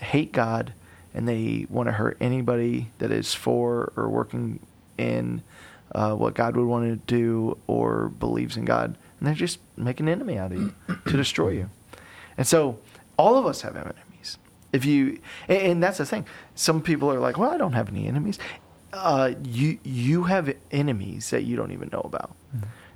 [0.00, 0.72] hate God,
[1.14, 4.60] and they want to hurt anybody that is for or working
[4.96, 5.42] in
[5.92, 10.00] uh, what God would want to do or believes in God, and they just make
[10.00, 10.74] an enemy out of you
[11.06, 11.70] to destroy you.
[12.36, 12.78] And so
[13.16, 14.38] all of us have enemies.
[14.72, 16.26] If you, and, and that's the thing.
[16.54, 18.38] Some people are like, "Well, I don't have any enemies."
[18.92, 22.34] Uh, you you have enemies that you don't even know about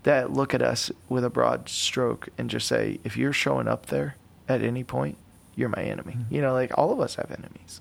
[0.05, 3.87] that look at us with a broad stroke and just say, "If you're showing up
[3.87, 4.17] there
[4.53, 5.17] at any point,
[5.55, 7.81] you're my enemy." You know, like all of us have enemies.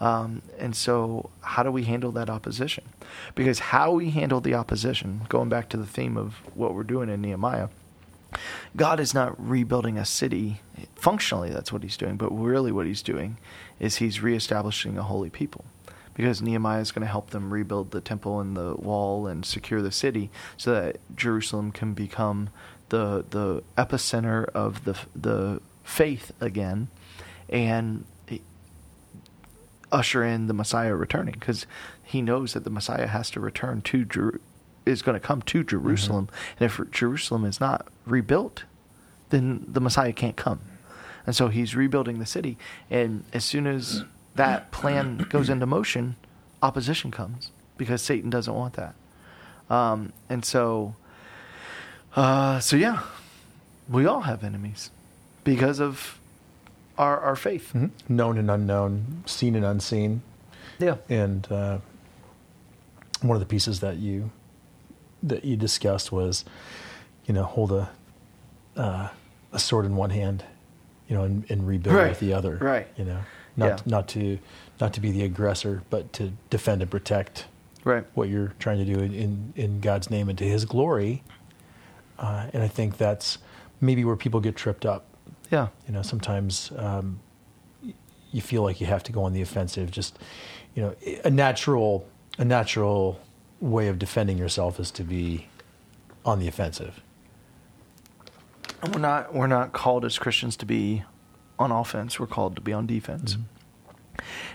[0.00, 2.84] Um, and so, how do we handle that opposition?
[3.34, 7.08] Because how we handle the opposition, going back to the theme of what we're doing
[7.08, 7.68] in Nehemiah,
[8.76, 10.60] God is not rebuilding a city.
[10.94, 13.38] Functionally, that's what he's doing, but really what he's doing
[13.80, 15.64] is he's reestablishing a holy people.
[16.14, 19.80] Because Nehemiah is going to help them rebuild the temple and the wall and secure
[19.80, 22.50] the city so that Jerusalem can become
[22.88, 26.88] the the epicenter of the the faith again
[27.48, 28.04] and
[29.90, 31.66] usher in the Messiah returning because
[32.04, 34.40] he knows that the Messiah has to return to Jeru-
[34.84, 38.64] is going to come to Jerusalem, and if Jerusalem is not rebuilt,
[39.30, 40.60] then the Messiah can't come.
[41.26, 42.56] And so he's rebuilding the city,
[42.90, 46.16] and as soon as that plan goes into motion,
[46.62, 48.94] opposition comes because Satan doesn't want that.
[49.68, 50.96] Um, and so,
[52.16, 53.02] uh, so yeah,
[53.88, 54.90] we all have enemies
[55.56, 56.18] because of
[56.98, 57.72] our our faith.
[57.74, 57.90] Mhm.
[58.08, 60.22] Known and unknown, seen and unseen.
[60.78, 60.96] Yeah.
[61.08, 61.78] And uh,
[63.22, 64.30] one of the pieces that you
[65.22, 66.44] that you discussed was,
[67.26, 67.88] you know, hold a
[68.76, 69.08] uh,
[69.52, 70.44] a sword in one hand,
[71.08, 72.10] you know, and, and rebuild Right.
[72.10, 72.56] with the other.
[72.60, 72.86] Right.
[72.96, 73.20] You know,
[73.56, 73.78] not Yeah.
[73.86, 74.38] not to
[74.80, 77.46] not to be the aggressor, but to defend and protect
[77.84, 78.04] Right.
[78.14, 81.22] what you're trying to do in in, in God's name and to His glory.
[82.18, 83.38] Uh, and I think that's
[83.80, 85.04] maybe where people get tripped up.
[85.50, 85.68] Yeah.
[85.86, 87.20] You know, sometimes um,
[88.32, 89.90] you feel like you have to go on the offensive.
[89.90, 90.18] Just,
[90.74, 92.06] you know, a natural
[92.38, 93.20] a natural
[93.60, 95.48] way of defending yourself is to be
[96.24, 97.02] on the offensive.
[98.82, 101.04] And we're not we're not called as Christians to be
[101.58, 102.20] on offense.
[102.20, 103.36] We're called to be on defense.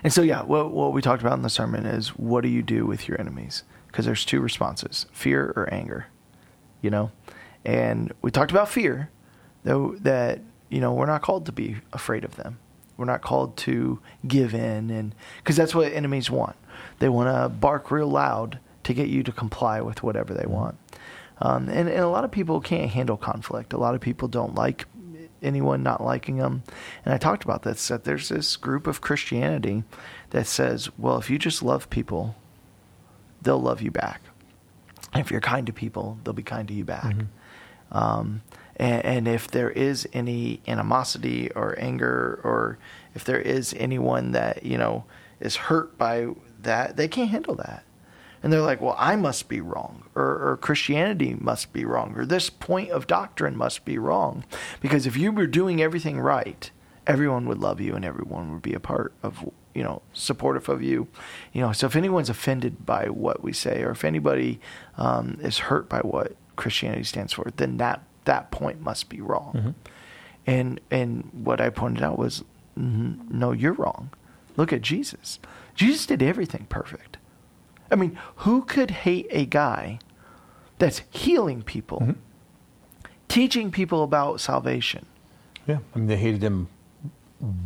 [0.03, 2.61] And so yeah, what what we talked about in the sermon is what do you
[2.61, 3.63] do with your enemies?
[3.87, 6.07] Because there's two responses: fear or anger.
[6.81, 7.11] You know,
[7.63, 9.09] and we talked about fear,
[9.63, 12.59] though that you know we're not called to be afraid of them.
[12.97, 16.55] We're not called to give in, and because that's what enemies want.
[16.99, 20.75] they want to bark real loud to get you to comply with whatever they want.
[21.39, 23.73] Um, and, and a lot of people can't handle conflict.
[23.73, 24.85] A lot of people don't like
[25.41, 26.63] anyone not liking them.
[27.03, 29.83] And I talked about this that there's this group of Christianity
[30.29, 32.35] that says, well, if you just love people,
[33.41, 34.21] they'll love you back.
[35.13, 37.15] And if you're kind to people, they'll be kind to you back.
[37.91, 38.41] Um,
[38.77, 42.77] and, and if there is any animosity or anger, or
[43.13, 45.05] if there is anyone that you know
[45.39, 46.27] is hurt by
[46.61, 47.83] that, they can't handle that.
[48.41, 52.25] And they're like, well, I must be wrong, or, or Christianity must be wrong, or
[52.25, 54.43] this point of doctrine must be wrong.
[54.81, 56.69] Because if you were doing everything right,
[57.07, 60.81] everyone would love you and everyone would be a part of you know supportive of
[60.81, 61.07] you
[61.51, 64.59] you know so if anyone's offended by what we say or if anybody
[64.97, 69.75] um, is hurt by what christianity stands for then that that point must be wrong
[70.45, 72.43] and and what i pointed out was
[72.77, 74.09] "Mhm, no you're wrong
[74.57, 75.39] look at jesus
[75.75, 77.17] jesus did everything perfect
[77.91, 79.99] i mean who could hate a guy
[80.79, 82.15] that's healing people
[83.27, 85.05] teaching people about salvation
[85.65, 85.79] Yeah.
[85.95, 86.67] I mean, they hated him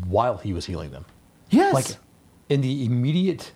[0.08, 1.06] while he was healing them.
[1.50, 1.86] yes Like
[2.50, 3.52] in the immediate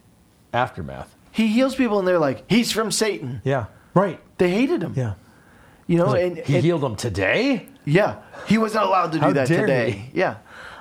[0.54, 1.16] aftermath.
[1.32, 3.66] he heals people and they're like he's from satan Yeah.
[3.94, 4.20] Right.
[4.38, 5.14] they hated him Yeah.
[5.88, 7.68] You know Like, and, he and- healed them today?
[7.86, 9.92] Yeah, he wasn't allowed to do that today.
[9.92, 10.20] he.
[10.20, 10.38] Yeah,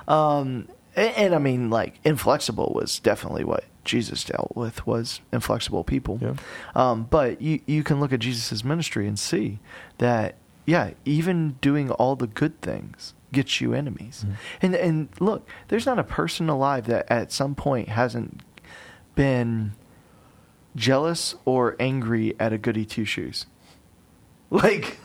[0.06, 5.84] um, and, and I mean, like inflexible was definitely what Jesus dealt with was inflexible
[5.84, 6.18] people.
[6.20, 6.34] Yeah.
[6.74, 9.58] Um, but you you can look at Jesus' ministry and see
[9.98, 10.34] that
[10.66, 14.24] yeah, even doing all the good things gets you enemies.
[14.26, 14.34] Mm-hmm.
[14.66, 18.42] And and look, there's not a person alive that at some point hasn't
[19.14, 19.72] been
[20.76, 23.46] jealous or angry at a goody two shoes.
[24.62, 24.98] Like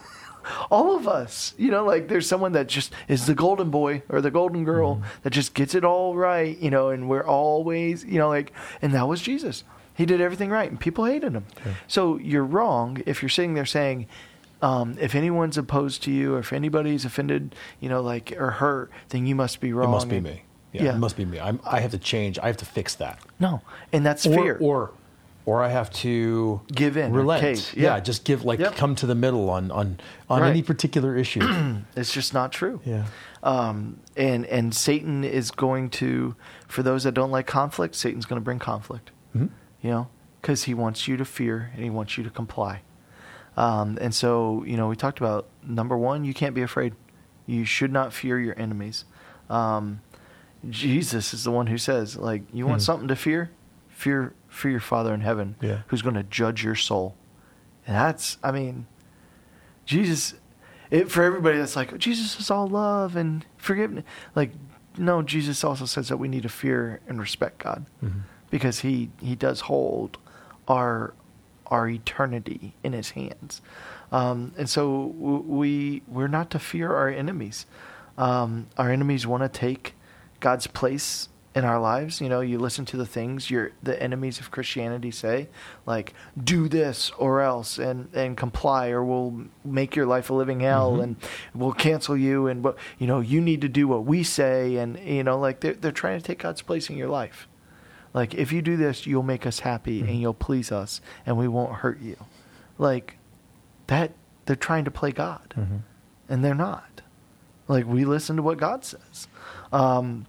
[0.69, 4.21] all of us, you know, like there's someone that just is the golden boy or
[4.21, 8.17] the golden girl that just gets it all right, you know, and we're always, you
[8.19, 9.63] know, like, and that was Jesus.
[9.95, 11.45] He did everything right, and people hated him.
[11.87, 14.07] So you're wrong if you're sitting there saying,
[14.61, 18.91] um, if anyone's opposed to you, or if anybody's offended, you know, like or hurt,
[19.09, 19.89] then you must be wrong.
[19.89, 20.41] It must be And- me.
[20.73, 20.95] Yeah, Yeah.
[20.95, 21.39] It must be me.
[21.39, 22.37] I'm, I have to change.
[22.39, 23.19] I have to fix that.
[23.39, 23.61] No,
[23.93, 24.57] and that's Or, fear.
[24.59, 24.91] or,
[25.45, 27.41] or I have to Give in relent.
[27.41, 27.73] cave.
[27.75, 27.95] Yeah.
[27.95, 27.99] Yeah.
[27.99, 28.75] just give like Yep.
[28.75, 30.49] come to the middle on on on Right.
[30.49, 31.41] any particular issue.
[31.95, 32.79] it's just not true.
[32.85, 33.05] yeah.
[33.43, 36.35] um, and and Satan is going to,
[36.67, 39.11] for those that don't like conflict, Satan's going to bring conflict.
[39.35, 39.49] Mhm.
[39.81, 40.07] You know,
[40.41, 42.81] because he wants you to fear and he wants you to comply.
[43.57, 46.93] Um, and so, you know, we talked about number one, you can't be afraid.
[47.45, 49.05] You should not fear your enemies.
[49.49, 50.01] Um,
[50.69, 52.85] Jesus is the one who says, like, you want Hmm.
[52.85, 53.51] something to fear?
[53.89, 55.81] Fear, fear your Father in heaven, Yeah.
[55.87, 57.15] who's going to judge your soul.
[57.85, 58.87] And that's, I mean,
[59.85, 60.33] Jesus,
[60.89, 64.03] it, for everybody that's like, Jesus is all love and forgiveness.
[64.35, 64.51] Like,
[64.97, 68.21] no, Jesus also says that we need to fear and respect God Mhm.
[68.49, 70.17] because he, he does hold
[70.67, 71.13] our,
[71.67, 73.61] our eternity in his hands.
[74.11, 77.65] Um, and so we, we're not to fear our enemies.
[78.17, 79.93] Um, our enemies want to take
[80.39, 82.19] God's place in our lives.
[82.19, 85.47] You know, you listen to the things your the enemies of Christianity say,
[85.85, 90.59] like do this or else, and and comply, or we'll make your life a living
[90.59, 91.03] hell, Mhm.
[91.03, 91.15] and
[91.53, 94.99] we'll cancel you, and what you know, you need to do what we say, and
[94.99, 97.47] you know, like they're they're trying to take God's place in your life.
[98.13, 100.09] Like if you do this, you'll make us happy, Mhm.
[100.09, 102.17] and you'll please us, and we won't hurt you.
[102.77, 103.17] Like
[103.87, 104.11] that,
[104.45, 105.79] they're trying to play God Mhm.
[106.29, 107.01] and they're not.
[107.67, 109.27] Like we listen to what God says.
[109.71, 110.25] Um,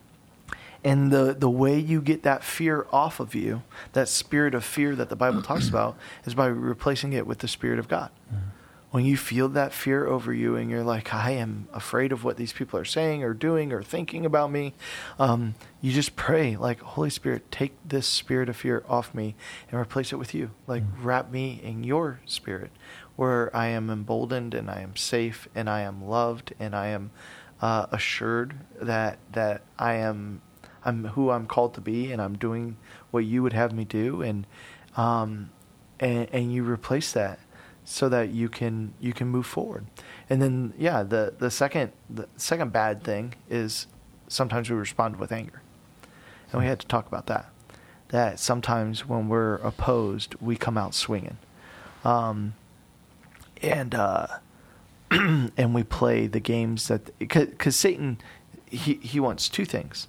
[0.87, 4.95] and the the way you get that fear off of you, that spirit of fear
[4.95, 8.11] that the Bible talks about, is by replacing it with the spirit of God.
[8.93, 12.37] When you feel that fear over you, and you're like, I am afraid of what
[12.37, 14.75] these people are saying or doing or thinking about me,
[15.19, 19.35] um, you just pray, like, Holy Spirit, take this spirit of fear off me
[19.71, 20.53] and replace it with you.
[20.69, 22.71] Like, wrap me in your spirit,
[23.17, 27.11] where I am emboldened and I am safe and I am loved and I am
[27.61, 30.43] uh, assured that that I am
[30.87, 32.77] I'm who I'm called to be and I'm doing
[33.11, 34.47] what you would have me do and
[34.97, 35.51] um,
[36.01, 37.39] and, and you replace that
[37.85, 39.87] so that you can you can move forward.
[40.31, 43.87] And then yeah, the the second the second bad thing is
[44.29, 45.63] sometimes we respond with anger.
[46.53, 47.47] And we had to talk about that.
[48.09, 51.39] That sometimes when we're opposed, we come out swinging.
[52.05, 52.55] Um,
[53.63, 54.27] and uh,
[55.11, 58.19] and we play the games that because Satan
[58.69, 60.09] he he wants two things.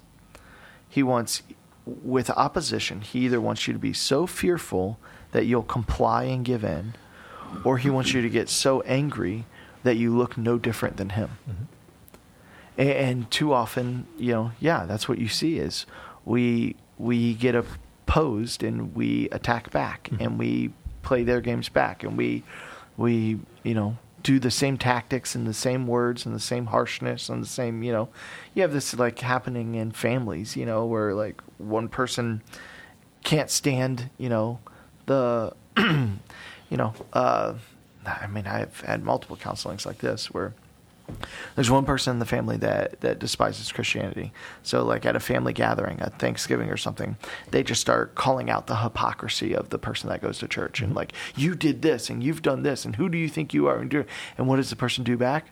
[0.97, 1.43] He wants
[1.85, 3.01] with opposition.
[3.01, 4.97] He either wants you to be so fearful
[5.31, 6.95] that you'll comply and give in,
[7.63, 9.45] or he wants you to get so angry
[9.83, 11.37] that you look no different than him.
[11.47, 11.63] Mm-hmm.
[12.79, 15.85] And, and too often, you know, yeah, that's what you see is
[16.25, 20.71] we we get opposed and we attack back and we
[21.03, 22.41] play their games back and we
[22.97, 27.30] we you know do the same tactics and the same words and the same harshness
[27.30, 28.09] and the same you know
[28.53, 32.41] you have this like happening in families you know where like one person
[33.23, 34.59] can't stand you know
[35.05, 37.53] the you know uh
[38.05, 40.53] i mean i've had multiple counselings like this where
[41.55, 44.33] there's one person in the family that that despises Christianity.
[44.63, 47.17] So like at a family gathering, at Thanksgiving or something,
[47.51, 50.93] they just start calling out the hypocrisy of the person that goes to church and
[50.95, 53.77] like you did this and you've done this and who do you think you are
[53.79, 54.05] and do
[54.37, 55.51] and what does the person do back?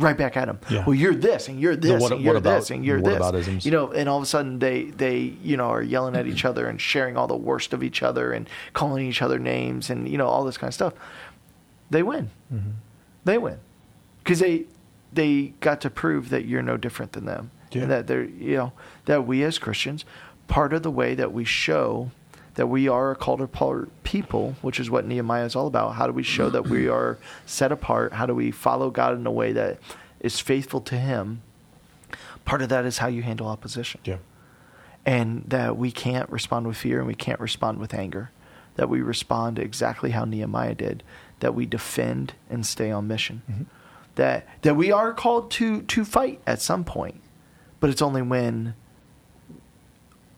[0.00, 0.60] Right back at him.
[0.70, 0.84] Yeah.
[0.86, 3.18] Well, you're this and you're this what- and you're about- this and you're this.
[3.64, 6.44] You know, and all of a sudden they they you know are yelling at each
[6.44, 10.08] other and sharing all the worst of each other and calling each other names and
[10.08, 10.94] you know all this kind of stuff.
[11.90, 12.30] They win.
[12.52, 12.70] Mm-hmm.
[13.24, 13.58] They win
[14.22, 14.66] because they
[15.12, 17.50] they got to prove that you're no different than them.
[17.70, 17.82] Yeah.
[17.82, 18.72] And that they're you know
[19.06, 20.04] that we as Christians,
[20.46, 22.10] part of the way that we show
[22.54, 25.94] that we are a called apart people, which is what Nehemiah is all about.
[25.94, 28.14] How do we show that we are set apart?
[28.14, 29.78] How do we follow God in a way that
[30.20, 31.42] is faithful to Him?
[32.44, 34.16] Part of that is how you handle opposition Yeah.
[35.06, 38.30] and that we can't respond with fear and we can't respond with anger.
[38.76, 41.02] That we respond exactly how Nehemiah did.
[41.40, 43.42] That we defend and stay on mission.
[43.50, 43.62] Mm-hmm.
[44.18, 47.20] That that we are called to to fight at some point,
[47.78, 48.74] but it's only when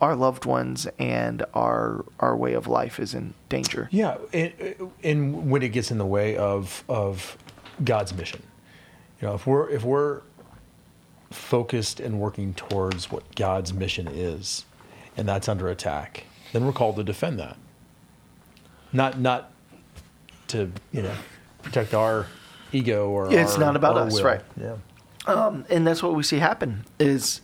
[0.02, 3.88] our loved ones and our our way of life is in danger.
[3.90, 7.38] Yeah, and, when it gets in the way of of
[7.82, 8.42] God's mission,
[9.18, 10.20] you know, if we're if we're
[11.30, 14.66] focused and working towards what God's mission is,
[15.16, 17.56] and that's under attack, then we're called to defend that.
[18.92, 19.52] Not not
[20.48, 21.14] to you know
[21.62, 22.26] protect our
[22.72, 24.24] ego or it's our- not about us, will.
[24.24, 24.40] right.
[24.60, 24.76] Yeah,
[25.26, 27.40] Um, and that's what we see happen is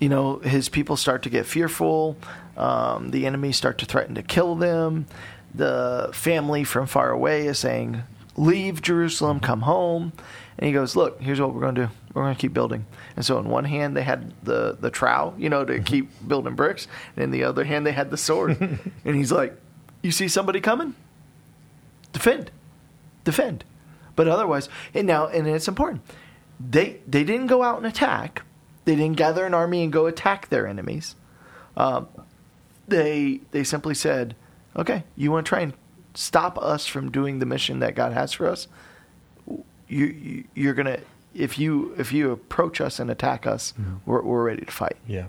[0.00, 2.16] you know his people start to get fearful.
[2.56, 5.06] Um, the enemies start to threaten to kill them.
[5.54, 8.02] The family from far away is saying
[8.36, 10.12] leave jerusalem come home.
[10.58, 11.90] And he goes look here's what we're going to do.
[12.14, 12.84] We're going to keep building.
[13.16, 16.54] And so in one hand they had the the trowel you know to keep building
[16.54, 16.86] bricks.
[17.16, 18.58] And in the other hand they had the sword.
[19.04, 19.54] And he's like
[20.02, 20.94] you see somebody coming?
[22.12, 22.50] Defend.
[23.24, 23.64] Defend
[24.18, 26.02] but otherwise and now and it's important.
[26.58, 28.42] They they didn't go out and attack.
[28.84, 31.14] They didn't gather an army and go attack their enemies.
[31.76, 32.08] Um,
[32.88, 34.34] they they simply said
[34.74, 35.72] okay you want to try and
[36.14, 38.66] stop us from doing the mission that god has for us?
[39.46, 40.98] You, you you're gonna
[41.32, 43.72] if you if you approach us and attack us
[44.04, 44.96] we're, we're ready to fight.
[45.06, 45.26] Yeah,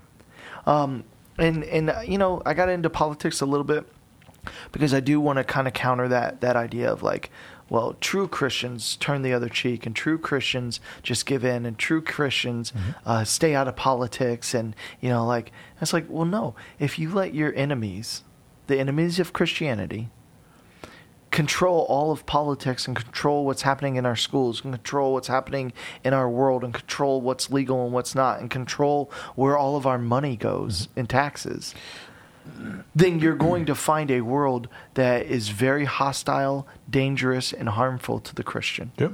[0.65, 1.03] um,
[1.37, 3.85] and and uh, you know, I got into politics a little bit
[4.71, 7.29] because I do want to kind of counter that that idea of like,
[7.69, 12.01] well, true Christians turn the other cheek, and true Christians just give in, and true
[12.01, 12.73] Christians
[13.05, 15.51] uh, stay out of politics, and you know, like
[15.81, 18.23] it's like, well, no, if you let your enemies,
[18.67, 20.09] the enemies of Christianity,
[21.31, 25.71] control all of politics and control what's happening in our schools and control what's happening
[26.03, 29.85] in our world and control what's legal and what's not and control where all of
[29.85, 31.75] our money goes in taxes
[32.95, 38.35] then you're going to find a world that is very hostile, dangerous, and harmful to
[38.35, 38.91] the Christian.
[38.97, 39.13] Yep.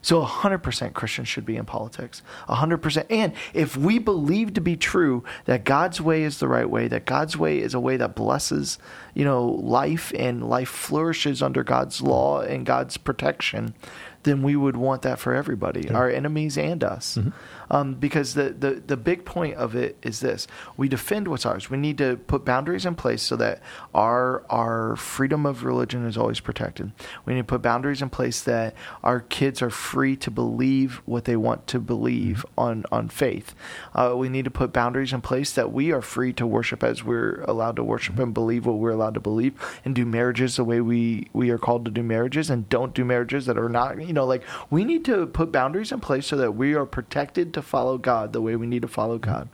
[0.00, 2.22] So 100% Christians should be in politics.
[2.48, 3.06] 100%.
[3.10, 7.04] And if we believe to be true that God's way is the right way, that
[7.04, 8.78] God's way is a way that blesses,
[9.14, 13.74] you know, life and life flourishes under God's law and God's protection,
[14.24, 17.18] then we would want that for everybody, our enemies and us.
[17.70, 20.46] Um, because the, the, the big point of it is this
[20.76, 21.68] we defend what's ours.
[21.68, 23.60] We need to put boundaries in place so that
[23.94, 26.92] our, our freedom of religion is always protected.
[27.26, 31.26] We need to put boundaries in place that our kids are free to believe what
[31.26, 33.54] they want to believe on, on faith.
[33.94, 37.04] Uh, we need to put boundaries in place that we are free to worship as
[37.04, 39.54] we're allowed to worship and believe what we're allowed to believe
[39.84, 43.04] and do marriages the way we, we are called to do marriages and don't do
[43.04, 46.36] marriages that are not, you know, like we need to put boundaries in place so
[46.36, 49.48] that we are protected to follow God the way we need to follow God.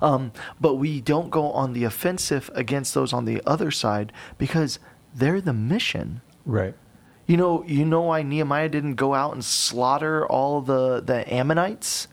[0.00, 4.78] Um, but we don't go on the offensive against those on the other side because
[5.14, 6.20] they're the mission.
[6.44, 6.74] right.
[7.26, 12.06] You know, you know why Nehemiah didn't go out and slaughter all the, the Ammonites?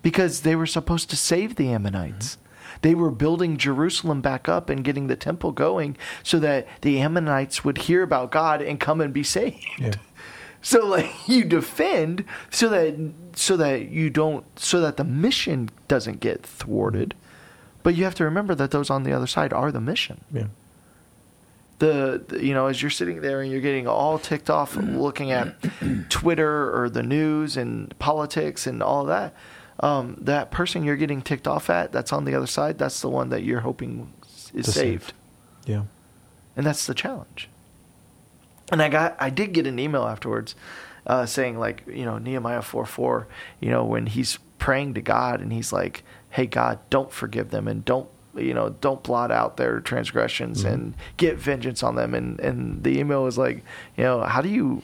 [0.00, 2.38] Because they were supposed to save the Ammonites.
[2.80, 7.62] They were building Jerusalem back up and getting the temple going so that the Ammonites
[7.62, 9.64] would hear about God and come and be saved.
[9.78, 9.92] Yeah.
[10.64, 16.18] So like you defend so that so that you don't so that the mission doesn't
[16.18, 17.14] get thwarted.
[17.84, 20.46] But you have to remember that those on the other side are the mission Yeah.
[21.78, 25.30] the, the- you know as you're sitting there and you're getting all ticked off looking
[25.32, 25.54] at
[26.08, 29.34] Twitter or the news and politics and all that,
[29.80, 33.08] um, that person you're getting ticked off at that's on the other side, that's the
[33.10, 34.12] one that you're hoping
[34.54, 34.72] is To save.
[35.02, 35.12] saved.
[35.66, 35.82] Yeah.
[36.56, 37.48] and that's the challenge.
[38.72, 40.54] And I got, I did get an email afterwards,
[41.06, 43.26] uh, saying like, you know, Nehemiah four four,
[43.60, 47.68] you know, when he's praying to God and he's like, "Hey God, don't forgive them
[47.68, 52.40] and don't, you know, don't blot out their transgressions and get vengeance on them." And
[52.40, 53.62] and the email was like,
[53.96, 54.82] you know, how do you?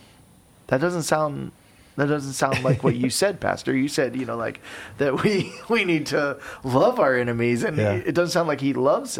[0.67, 1.53] That doesn't sound.
[1.97, 3.75] That doesn't sound like what you said, Pastor.
[3.75, 4.61] You said, you know, like
[4.99, 7.93] that we we need to love our enemies, and Yeah.
[7.95, 9.19] it doesn't sound like he loves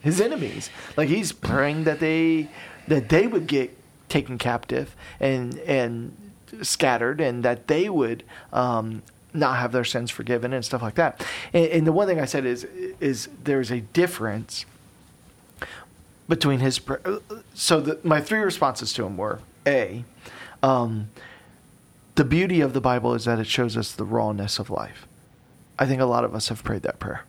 [0.00, 0.70] his enemies.
[0.96, 2.48] Like he's praying that they
[2.88, 3.76] that they would get
[4.08, 6.16] taken captive and and
[6.62, 8.22] scattered, and that they would
[8.52, 9.02] um,
[9.34, 11.24] not have their sins forgiven and stuff like that.
[11.52, 12.64] And, and the one thing I said is
[13.00, 14.64] is there's a difference
[16.28, 16.78] between his.
[16.78, 16.96] pr-
[17.54, 20.04] So the, my three responses to him were a.
[20.62, 21.10] Um,
[22.14, 25.06] the beauty of the Bible is that it shows us the rawness of life.
[25.78, 27.22] I think a lot of us have prayed that prayer.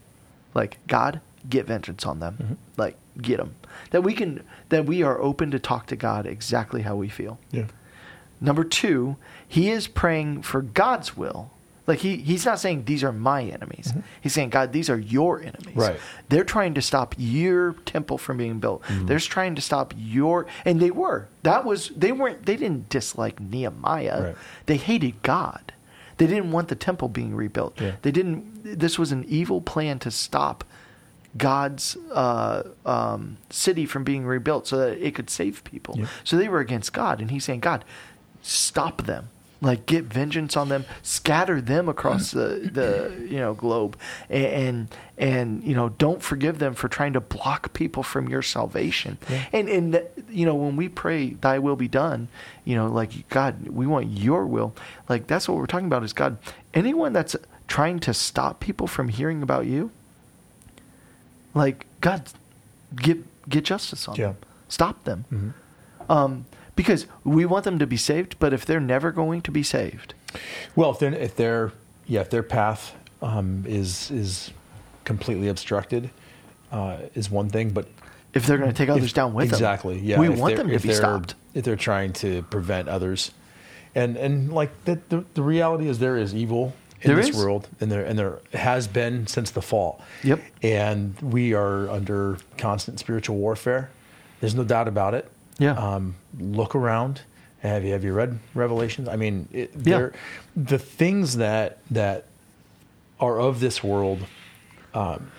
[0.55, 2.57] Like, God, get vengeance on them.
[2.75, 3.53] Like, get them.
[3.91, 7.39] That we can, that we are open to talk to God exactly how we feel.
[7.51, 7.65] Yeah.
[8.41, 9.17] Number two,
[9.47, 11.51] he is praying for God's will.
[11.89, 13.87] Like he, he's not saying these are my enemies.
[13.89, 14.01] Mm-hmm.
[14.21, 15.75] He's saying, God, these are your enemies.
[15.75, 15.99] Right.
[16.29, 18.83] They're trying to stop your temple from being built.
[18.83, 19.07] Mm-hmm.
[19.07, 21.27] They're trying to stop your and they were.
[21.41, 24.21] That was they weren't they didn't dislike Nehemiah.
[24.21, 24.35] Right.
[24.67, 25.73] They hated God.
[26.17, 27.81] They didn't want the temple being rebuilt.
[27.81, 27.95] Yeah.
[28.03, 30.63] They didn't this was an evil plan to stop
[31.37, 35.95] God's uh, um, city from being rebuilt so that it could save people.
[35.97, 36.07] Yeah.
[36.23, 37.85] So they were against God, and He's saying, God,
[38.41, 39.29] stop them.
[39.61, 43.97] Like get vengeance on them, scatter them across the, the you know globe,
[44.29, 48.41] and, and and you know don't forgive them for trying to block people from your
[48.41, 49.17] salvation.
[49.29, 49.45] Yeah.
[49.51, 52.29] And and you know when we pray, Thy will be done,
[52.63, 54.73] you know like God, we want Your will.
[55.09, 56.37] Like that's what we're talking about is God.
[56.73, 57.35] Anyone that's
[57.67, 59.91] trying to stop people from hearing about You,
[61.59, 62.21] like God,
[62.95, 63.17] get
[63.49, 64.27] get justice on Yeah.
[64.27, 64.37] them,
[64.69, 65.53] stop them, Mhm.
[66.15, 66.45] um,
[66.75, 68.35] because we want them to be saved.
[68.39, 70.13] But if they're never going to be saved,
[70.75, 71.71] Well, if they're if their
[72.07, 74.51] yeah if their path um, is is
[75.03, 76.09] completely obstructed
[76.71, 77.85] uh, is one thing, but
[78.33, 80.19] if they're going to take others if- down with exactly, them, exactly, yeah.
[80.19, 81.33] we want them to be stopped.
[81.53, 83.31] If they're trying to prevent others,
[83.95, 87.37] and and like the the, the reality is there is evil in There this is.
[87.37, 90.01] world, and there and there has been since the fall.
[90.23, 90.41] Yep.
[90.63, 93.89] And we are under constant spiritual warfare.
[94.41, 95.29] There's no doubt about it.
[95.57, 95.73] Yeah.
[95.73, 97.21] Um, look around.
[97.61, 99.07] Have you have you read Revelations?
[99.09, 100.09] I mean, it, Yeah.
[100.55, 102.25] the things that that
[103.19, 104.25] are of this world
[104.93, 105.29] um,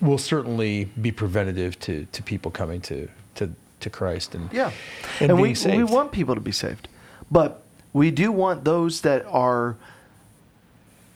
[0.00, 3.50] will certainly be preventative to to people coming to to
[3.80, 4.70] to Christ and Yeah,
[5.20, 5.76] and, and, being we saved.
[5.76, 6.88] we want people to be saved,
[7.30, 7.62] but
[7.92, 9.76] we do want those that are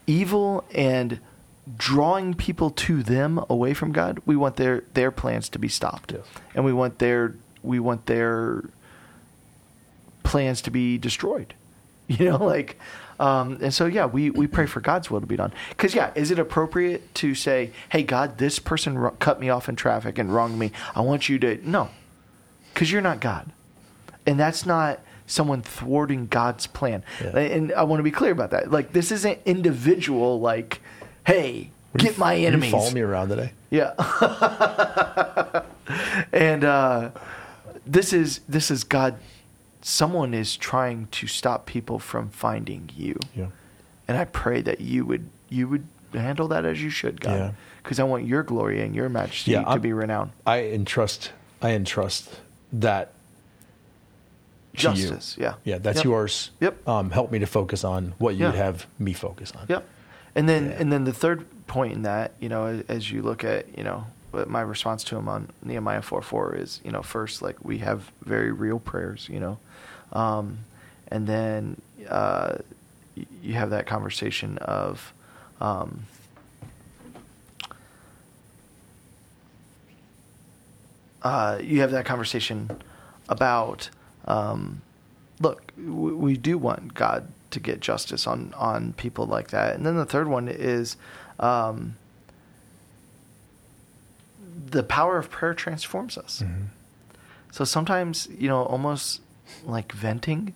[0.07, 1.21] evil and
[1.77, 4.21] drawing people to them away from God.
[4.25, 6.23] We want their their plans to be stopped, Yes.
[6.55, 8.65] and we want their we want their
[10.23, 11.55] plans to be destroyed.
[12.09, 12.79] You know, like,
[13.19, 15.53] um, and so yeah, we we pray for God's will to be done.
[15.71, 19.75] Because yeah, is it appropriate to say, "Hey God, this person cut me off in
[19.75, 20.71] traffic and wronged me.
[20.95, 21.89] I want you to no,"
[22.73, 23.51] because you're not God,
[24.25, 27.03] and that's not someone thwarting God's plan.
[27.23, 27.37] Yeah.
[27.39, 28.71] And I want to be clear about that.
[28.71, 30.41] Like, this isn't individual.
[30.41, 30.81] Like,
[31.27, 32.71] hey, Were you- get my you enemies.
[32.71, 33.53] following me around today.
[33.71, 33.93] Yeah.
[36.33, 37.11] and uh,
[37.87, 39.17] this is this is God.
[39.83, 43.47] Someone is trying to stop people from finding you, Yeah.
[44.09, 47.39] and I pray that you would you would handle that as you should, Yeah.
[47.39, 50.33] God, because I want your glory and your majesty Yeah, to I'm- be renowned.
[50.47, 52.41] I entrust I entrust
[52.73, 53.13] that
[54.77, 55.09] to you.
[55.09, 56.05] Justice, yeah, Yeah, that's Yep.
[56.05, 56.51] yours.
[56.61, 56.89] Yep.
[56.89, 58.51] Um, help me to focus on what you Yeah.
[58.51, 59.67] would have me focus on.
[59.69, 59.85] Yep.
[60.35, 60.77] And then Yeah.
[60.81, 64.07] and then the third point in that, you know, as, you look at, you know,
[64.47, 68.11] my response to him on Nehemiah 4 4 is, you know, first, like, we have
[68.23, 69.59] very real prayers, you know.
[70.13, 70.59] Um,
[71.09, 72.59] and then uh,
[73.43, 75.13] you have that conversation of,
[75.61, 76.05] um,
[81.23, 82.71] uh, you have that conversation
[83.29, 83.91] about,
[84.27, 84.83] um,
[85.41, 89.75] look, we, we do want God to get justice on on people like that.
[89.77, 90.97] And then the third one is
[91.39, 91.97] um,
[94.71, 96.43] the power of prayer transforms us.
[96.45, 96.67] Mhm.
[97.53, 99.21] So sometimes, you know, almost
[99.65, 100.53] like venting.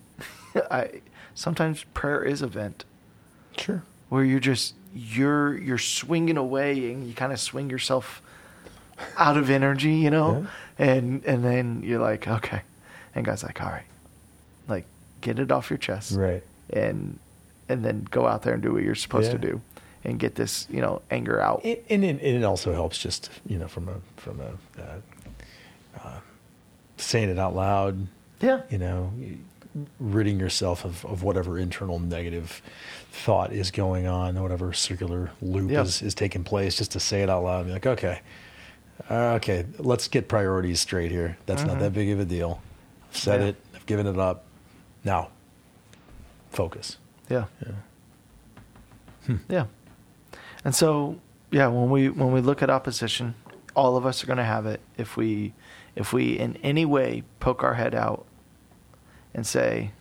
[0.69, 1.01] I
[1.33, 2.83] sometimes prayer is a vent
[3.57, 3.83] Sure.
[4.09, 8.21] where you're just you're you're swinging away and you kind of swing yourself
[9.17, 10.45] out of energy, you know,
[10.77, 12.61] and and then you're like, okay,
[13.15, 13.83] and God's like, all right,
[14.67, 14.85] like
[15.21, 16.43] get it off your chest, Right.
[16.71, 17.19] and
[17.69, 19.61] and then go out there and do what you're supposed to do,
[20.03, 21.63] and get this you know anger out.
[21.65, 24.95] It, and, it, and it also helps just you know from a from a uh,
[26.03, 26.19] uh,
[26.97, 28.07] saying it out loud.
[28.41, 28.61] Yeah.
[28.71, 29.13] You know,
[29.99, 32.61] ridding yourself of, of whatever internal negative
[33.11, 35.81] thought is going on, whatever circular loop Yeah.
[35.81, 38.21] is, is taking place, just to say it out loud and be like, okay,
[39.09, 41.37] uh, okay, let's get priorities straight here.
[41.45, 42.61] That's not that big of a deal.
[43.11, 43.43] I've said Mm-hmm.
[43.43, 43.49] Yeah.
[43.49, 43.55] it.
[43.75, 44.43] I've given it up.
[45.03, 45.29] Now,
[46.49, 46.97] focus.
[47.29, 47.45] Yeah.
[49.27, 49.35] Yeah.
[49.49, 49.65] Yeah.
[50.65, 51.19] And so,
[51.51, 53.35] yeah, when we when we look at opposition,
[53.75, 55.53] all of us are going to have it if we
[55.95, 58.25] if we in any way poke our head out
[59.33, 59.91] and say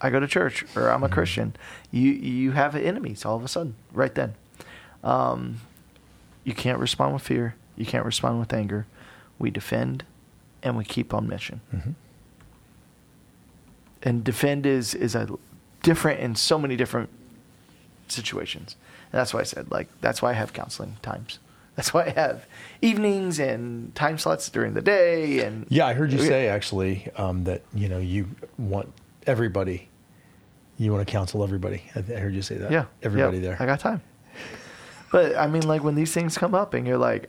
[0.00, 1.54] I go to church or I'm a Christian,
[1.90, 4.34] you you have enemies all of a sudden right then.
[5.02, 5.60] Um,
[6.44, 8.86] you can't respond with fear, you can't respond with anger.
[9.38, 10.04] We defend
[10.62, 11.60] and we keep on mission.
[11.74, 11.90] Mm-hmm.
[14.04, 15.28] And defend is is a
[15.82, 17.10] different in so many different
[18.08, 18.76] situations.
[19.10, 21.38] And that's why I said, like, that's why I have counseling times.
[21.76, 22.46] That's why I have
[22.82, 25.40] evenings and time slots during the day.
[25.40, 28.28] And Yeah, I heard you say actually um, that you know you
[28.58, 28.92] want
[29.26, 29.88] everybody,
[30.78, 31.82] you want to counsel everybody.
[31.96, 32.70] I, I heard you say that.
[32.70, 33.56] yeah, everybody yeah, there.
[33.58, 34.02] I got time.
[35.10, 37.28] But I mean, like, when these things come up and you're like,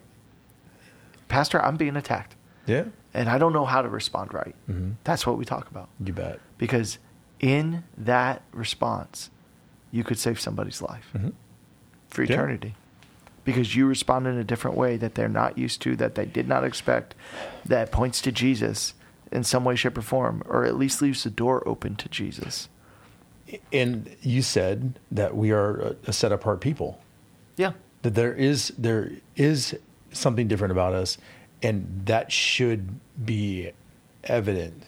[1.27, 2.35] Pastor, I'm being attacked
[2.67, 4.55] yeah, and I don't know how to respond right.
[4.69, 4.95] Mhm.
[5.03, 5.89] That's what we talk about.
[6.03, 6.39] you bet.
[6.57, 6.99] Because
[7.39, 9.29] in that response,
[9.91, 11.09] you could save somebody's life.
[11.13, 11.29] hmm
[12.09, 12.33] for Yeah.
[12.33, 12.75] eternity
[13.43, 16.47] because you respond in a different way that they're not used to, that they did
[16.47, 17.13] not expect,
[17.65, 18.93] that points to Jesus
[19.33, 22.69] in some way, shape, or form, or at least leaves the door open to Jesus.
[23.73, 27.01] And you said that we are a, a set apart people.
[27.57, 27.73] Yeah.
[28.03, 29.75] That there is there is
[30.11, 31.17] something different about us,
[31.65, 33.71] and that should be
[34.23, 34.83] evident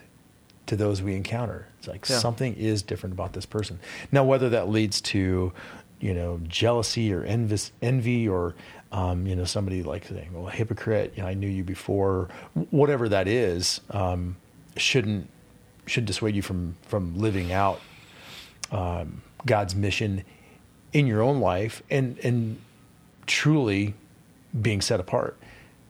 [0.67, 1.67] to those we encounter.
[1.80, 2.19] It's like Yeah.
[2.19, 3.80] something is different about this person.
[4.11, 5.53] Now, whether that leads to,
[5.99, 8.53] you know, jealousy or envy, envy or,
[8.91, 12.30] um, you know, somebody like saying, "Well, hypocrite," you know, I knew you before.
[12.69, 14.36] Whatever that is, um,
[14.75, 15.30] shouldn't
[15.88, 17.80] should dissuade you from from living out
[18.71, 20.23] um, God's mission
[20.93, 22.57] in your own life and and
[23.25, 23.93] truly
[24.61, 25.38] being set apart.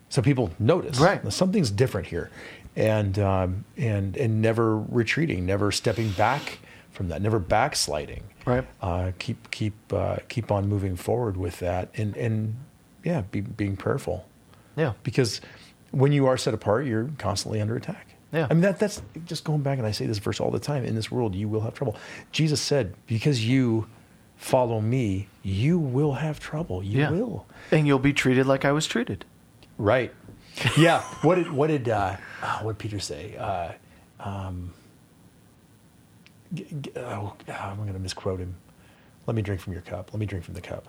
[0.10, 1.22] So people notice Right.
[1.34, 2.30] something's different here,
[2.76, 6.60] and um, and and never retreating, never stepping back
[6.91, 8.24] from that, never backsliding.
[8.45, 8.66] Right.
[8.82, 12.55] Uh, keep keep uh, keep on moving forward with that, and and
[13.03, 14.26] yeah, be, being prayerful
[14.76, 14.93] Yeah.
[15.03, 15.39] because
[15.91, 18.08] when you are set apart, you're constantly under attack.
[18.34, 18.47] Yeah.
[18.49, 20.84] I mean that that's just going back, and I say this verse all the time.
[20.86, 21.95] In this world, you will have trouble.
[22.32, 23.88] Jesus said, "Because you
[24.38, 26.82] follow me, you will have trouble.
[26.84, 27.12] You Yeah.
[27.12, 29.26] will." And you'll be treated like I was treated.
[29.78, 30.13] Right.
[30.78, 31.01] Yeah.
[31.21, 33.36] what did what did uh, uh, what did Peter say?
[33.38, 33.71] Uh,
[34.19, 34.73] um,
[36.53, 38.55] g- g- oh, I'm going to misquote him.
[39.28, 40.11] Let me drink from your cup.
[40.13, 40.88] Let me drink from the cup.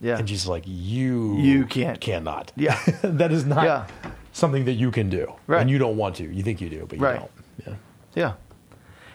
[0.00, 0.18] Yeah.
[0.18, 2.00] And Jesus is like, you You can't.
[2.00, 2.52] cannot.
[2.56, 2.78] Yeah.
[3.02, 3.86] that is not Yeah.
[4.32, 5.32] something that you can do.
[5.46, 5.60] Right.
[5.60, 6.24] And you don't want to.
[6.24, 7.18] You think you do, but you Right.
[7.20, 7.30] don't.
[7.66, 7.74] Yeah.
[8.14, 8.32] Yeah.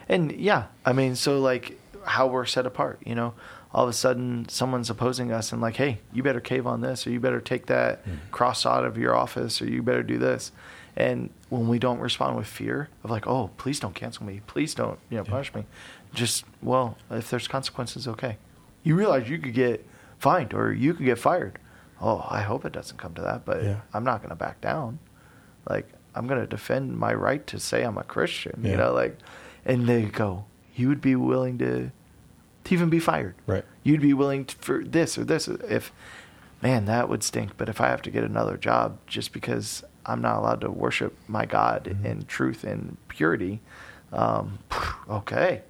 [0.07, 3.33] And yeah, I mean, so like how we're set apart, you know,
[3.73, 7.05] all of a sudden someone's opposing us and like, hey, you better cave on this
[7.05, 8.15] or you better take that hmm.
[8.31, 10.51] cross out of your office or you better do this.
[10.95, 14.73] And when we don't respond with fear of like, oh, please don't cancel me, please
[14.73, 15.65] don't, you know, punish me.
[16.13, 18.37] Just well, if there's consequences, okay.
[18.83, 19.85] You realize you could get
[20.17, 21.59] fined or you could get fired.
[22.01, 23.81] Oh, I hope it doesn't come to that, but Yeah.
[23.93, 24.99] I'm not going to back down
[25.69, 28.71] like I'm going to defend my right to say I'm a Christian, Yeah.
[28.71, 29.17] you know, like,
[29.65, 30.45] and they go,
[30.75, 31.91] you would be willing to,
[32.69, 33.35] to even be fired.
[33.45, 33.65] Right.
[33.83, 35.47] You'd be willing to, for this or this.
[35.47, 35.91] If,
[36.61, 37.57] man, that would stink.
[37.57, 41.15] But if I have to get another job just because I'm not allowed to worship
[41.27, 42.05] my God Mm-hmm.
[42.05, 43.59] in truth and purity,
[44.13, 44.59] um,
[45.09, 45.61] okay.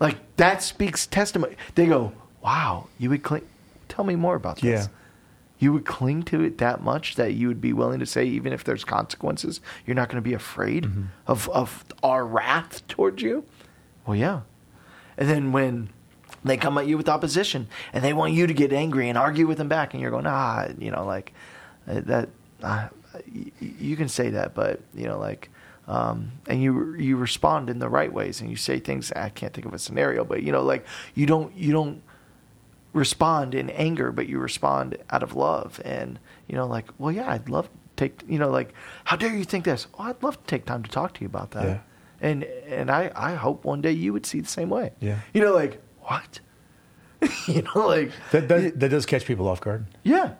[0.00, 1.56] Like that speaks testimony.
[1.74, 2.12] They go,
[2.42, 3.46] wow, you would cling.
[3.88, 4.84] Tell me more about this.
[4.84, 4.86] Yeah.
[5.58, 8.52] You would cling to it that much that you would be willing to say, even
[8.52, 11.02] if there's consequences, you're not going to be afraid Mm-hmm.
[11.28, 13.44] of, of our wrath towards you?
[14.04, 14.40] Well, yeah.
[15.16, 15.90] And then when
[16.44, 19.46] they come at you with opposition and they want you to get angry and argue
[19.46, 21.32] with them back, and you're going, ah, you know, like
[21.88, 22.28] uh, that,
[22.62, 22.88] uh,
[23.60, 25.50] you can say that, but, you know, like,
[25.88, 29.52] um, and you you respond in the right ways and you say things I can't
[29.52, 30.86] think of a scenario but you know like
[31.16, 32.00] you don't you don't
[32.92, 35.80] respond in anger, but you respond out of love.
[35.84, 38.74] And, you know, like, well, yeah, I'd love to take, you know, like,
[39.04, 39.86] how dare you think this?
[39.98, 41.64] Oh, I'd love to take time to talk to you about that.
[41.64, 41.78] Yeah.
[42.20, 44.92] And, and I, I hope one day you would see the same way.
[45.00, 45.18] Yeah.
[45.32, 46.40] You know, like, what?
[47.48, 49.86] you know, like, That, that, that does catch people off guard.
[50.02, 50.34] yeah.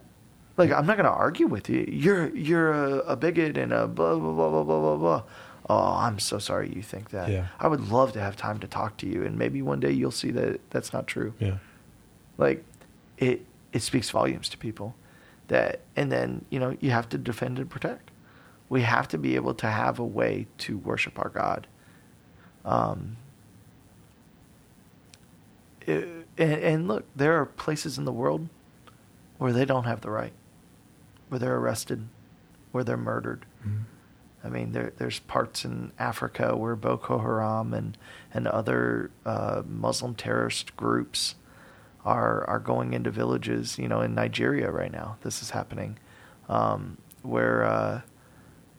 [0.59, 1.87] Like, I'm not going to argue with you.
[1.91, 5.23] You're, you're a, a bigot and a blah, blah, blah, blah, blah, blah, blah.
[5.71, 7.31] Oh, I'm so sorry you think that.
[7.31, 7.47] Yeah.
[7.59, 9.25] I would love to have time to talk to you.
[9.25, 11.57] And maybe one day you'll see that that's not true Yeah.
[12.37, 12.65] like
[13.17, 14.95] it it speaks volumes to people.
[15.49, 18.11] That and then you know you have to defend and protect.
[18.69, 21.67] We have to be able to have a way to worship our God.
[22.67, 23.17] Um,
[25.89, 28.49] it- and, and look, there are places in the world
[29.39, 30.33] where they don't have the right,
[31.29, 32.09] where they're arrested,
[32.73, 33.45] where they're murdered.
[34.45, 37.97] I mean, there, there's parts in Africa where Boko Haram and
[38.35, 41.37] and other uh, Muslim terrorist groups
[42.05, 43.79] are are going into villages.
[43.79, 45.97] You know, in Nigeria right now, this is happening,
[46.49, 48.01] um, where uh,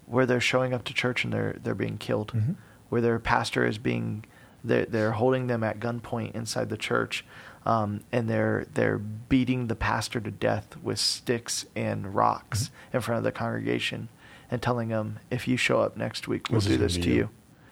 [0.05, 2.55] where they're showing up to church and they're they're being killed, Mhm.
[2.89, 4.25] where their pastor is being
[4.63, 7.25] they're, they're holding them at gunpoint inside the church,
[7.65, 13.17] um, and they're they're beating the pastor to death with sticks and rocks in front
[13.19, 14.09] of the congregation,
[14.51, 17.13] and telling them, "If you show up next week, we'll This do this to you."
[17.15, 17.29] you."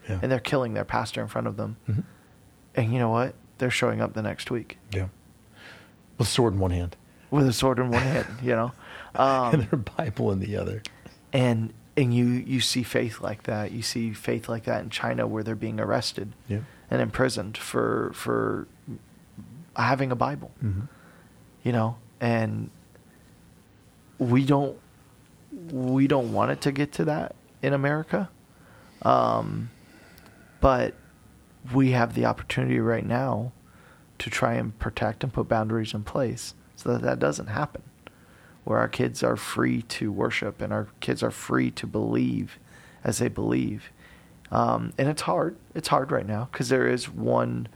[0.09, 0.19] Yeah.
[0.21, 2.03] And they're killing their pastor in front of them, Mhm.
[2.75, 3.35] and you know what?
[3.59, 5.07] They're showing up the next week Yeah.
[6.17, 6.95] With a sword in one hand
[7.29, 8.27] with a sword in one hand.
[8.41, 8.71] You know,
[9.15, 10.81] um, and their Bible in the other.
[11.31, 13.71] and and you you see faith like that.
[13.71, 16.59] You see faith like that in China where they're being arrested Yeah.
[16.91, 18.67] And imprisoned for for
[19.75, 20.51] having a Bible.
[20.63, 20.87] Mhm.
[21.63, 22.69] You know, and
[24.19, 24.77] we don't
[25.71, 28.29] we don't want it to get to that in America.
[29.01, 29.69] Um,
[30.59, 30.93] but
[31.73, 33.51] we have the opportunity right now
[34.19, 37.81] to try and protect and put boundaries in place so that that doesn't happen
[38.63, 42.59] where our kids are free to worship and our kids are free to believe
[43.03, 43.91] as they believe.
[44.51, 45.55] Um, and it's hard.
[45.73, 47.67] It's hard right now because there is one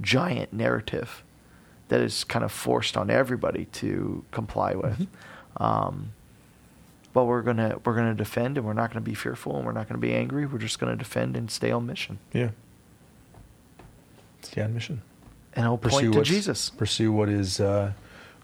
[0.00, 1.24] giant narrative
[1.88, 5.06] that is kind of forced on everybody to comply with.
[5.56, 6.12] Um,
[7.14, 9.88] but we're gonna we're gonna defend and we're not gonna be fearful and we're not
[9.88, 10.46] gonna be angry.
[10.46, 12.18] We're just gonna defend and stay on mission.
[12.32, 12.50] Yeah.
[14.42, 15.02] Stay on mission.
[15.54, 16.70] And I'll point to Jesus.
[16.70, 17.92] Pursue what is uh,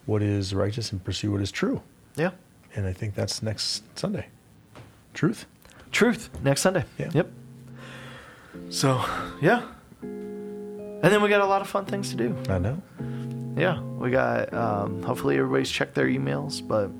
[0.06, 1.82] what is righteous and pursue what is true.
[2.16, 2.30] Yeah.
[2.74, 4.26] And I think that's next Sunday.
[5.12, 5.46] Truth.
[5.92, 6.84] Truth next Sunday.
[6.98, 7.10] Yeah.
[7.14, 7.30] Yep.
[8.70, 9.04] So
[9.40, 9.62] yeah.
[10.02, 12.34] And then we got a lot of fun things to do.
[12.48, 12.80] I know.
[13.56, 14.52] Yeah, we got.
[14.54, 16.90] Um, hopefully, everybody's checked their emails, but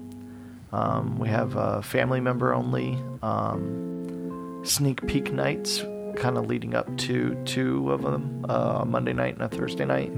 [0.76, 5.82] um, we have uh, family member only um, sneak peek nights,
[6.16, 9.84] kind of leading up to two of them, uh, a Monday night and a Thursday
[9.84, 10.12] night,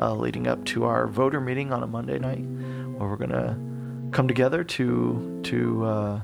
[0.00, 2.44] uh, leading up to our voter meeting on a Monday night,
[2.96, 3.56] where we're gonna
[4.10, 6.20] come together to to uh,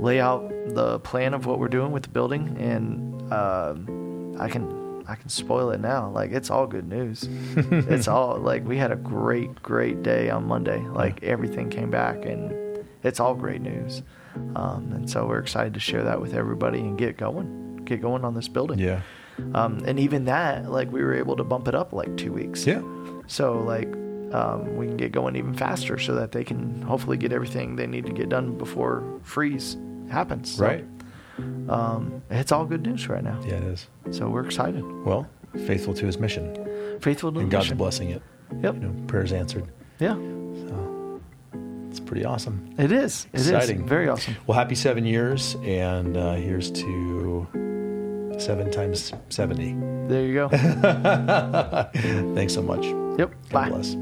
[0.00, 5.04] lay out the plan of what we're doing with the building, and um I can
[5.06, 6.08] I can spoil it now.
[6.10, 7.28] Like it's all good news.
[7.56, 10.78] it's all like we had a great great day on Monday.
[10.78, 14.02] Like everything came back, and it's all great news.
[14.54, 18.24] Um, and so we're excited to share that with everybody and get going, get going
[18.24, 18.78] on this building.
[18.78, 19.00] Yeah.
[19.54, 22.64] Um, and even that, like we were able to bump it up like two weeks.
[22.64, 22.82] Yeah.
[23.26, 23.92] So like
[24.32, 27.88] um, we can get going even faster so that they can hopefully get everything they
[27.88, 29.76] need to get done before freeze
[30.10, 30.56] happens.
[30.56, 30.84] So, Right.
[31.68, 33.38] Um, it's all good news right now.
[33.46, 33.86] Yeah, it is.
[34.10, 34.84] So we're excited.
[35.06, 35.26] Well,
[35.66, 36.54] faithful to his mission.
[37.00, 37.78] Faithful to the And God's mission.
[37.78, 38.22] blessing it.
[38.62, 38.74] Yep.
[38.74, 39.64] You know, prayers answered.
[40.00, 40.14] Yeah.
[40.16, 41.20] So
[41.88, 42.74] it's pretty awesome.
[42.78, 43.26] It is.
[43.32, 43.86] It is Exciting.
[43.86, 44.36] Very awesome.
[44.46, 47.46] Well, happy seven years, and uh, here's to
[48.38, 49.76] seven times 70.
[50.08, 50.48] There you go.
[52.34, 52.84] Thanks so much.
[53.18, 53.30] yep.
[53.48, 53.68] God Bye.
[53.70, 53.96] bless.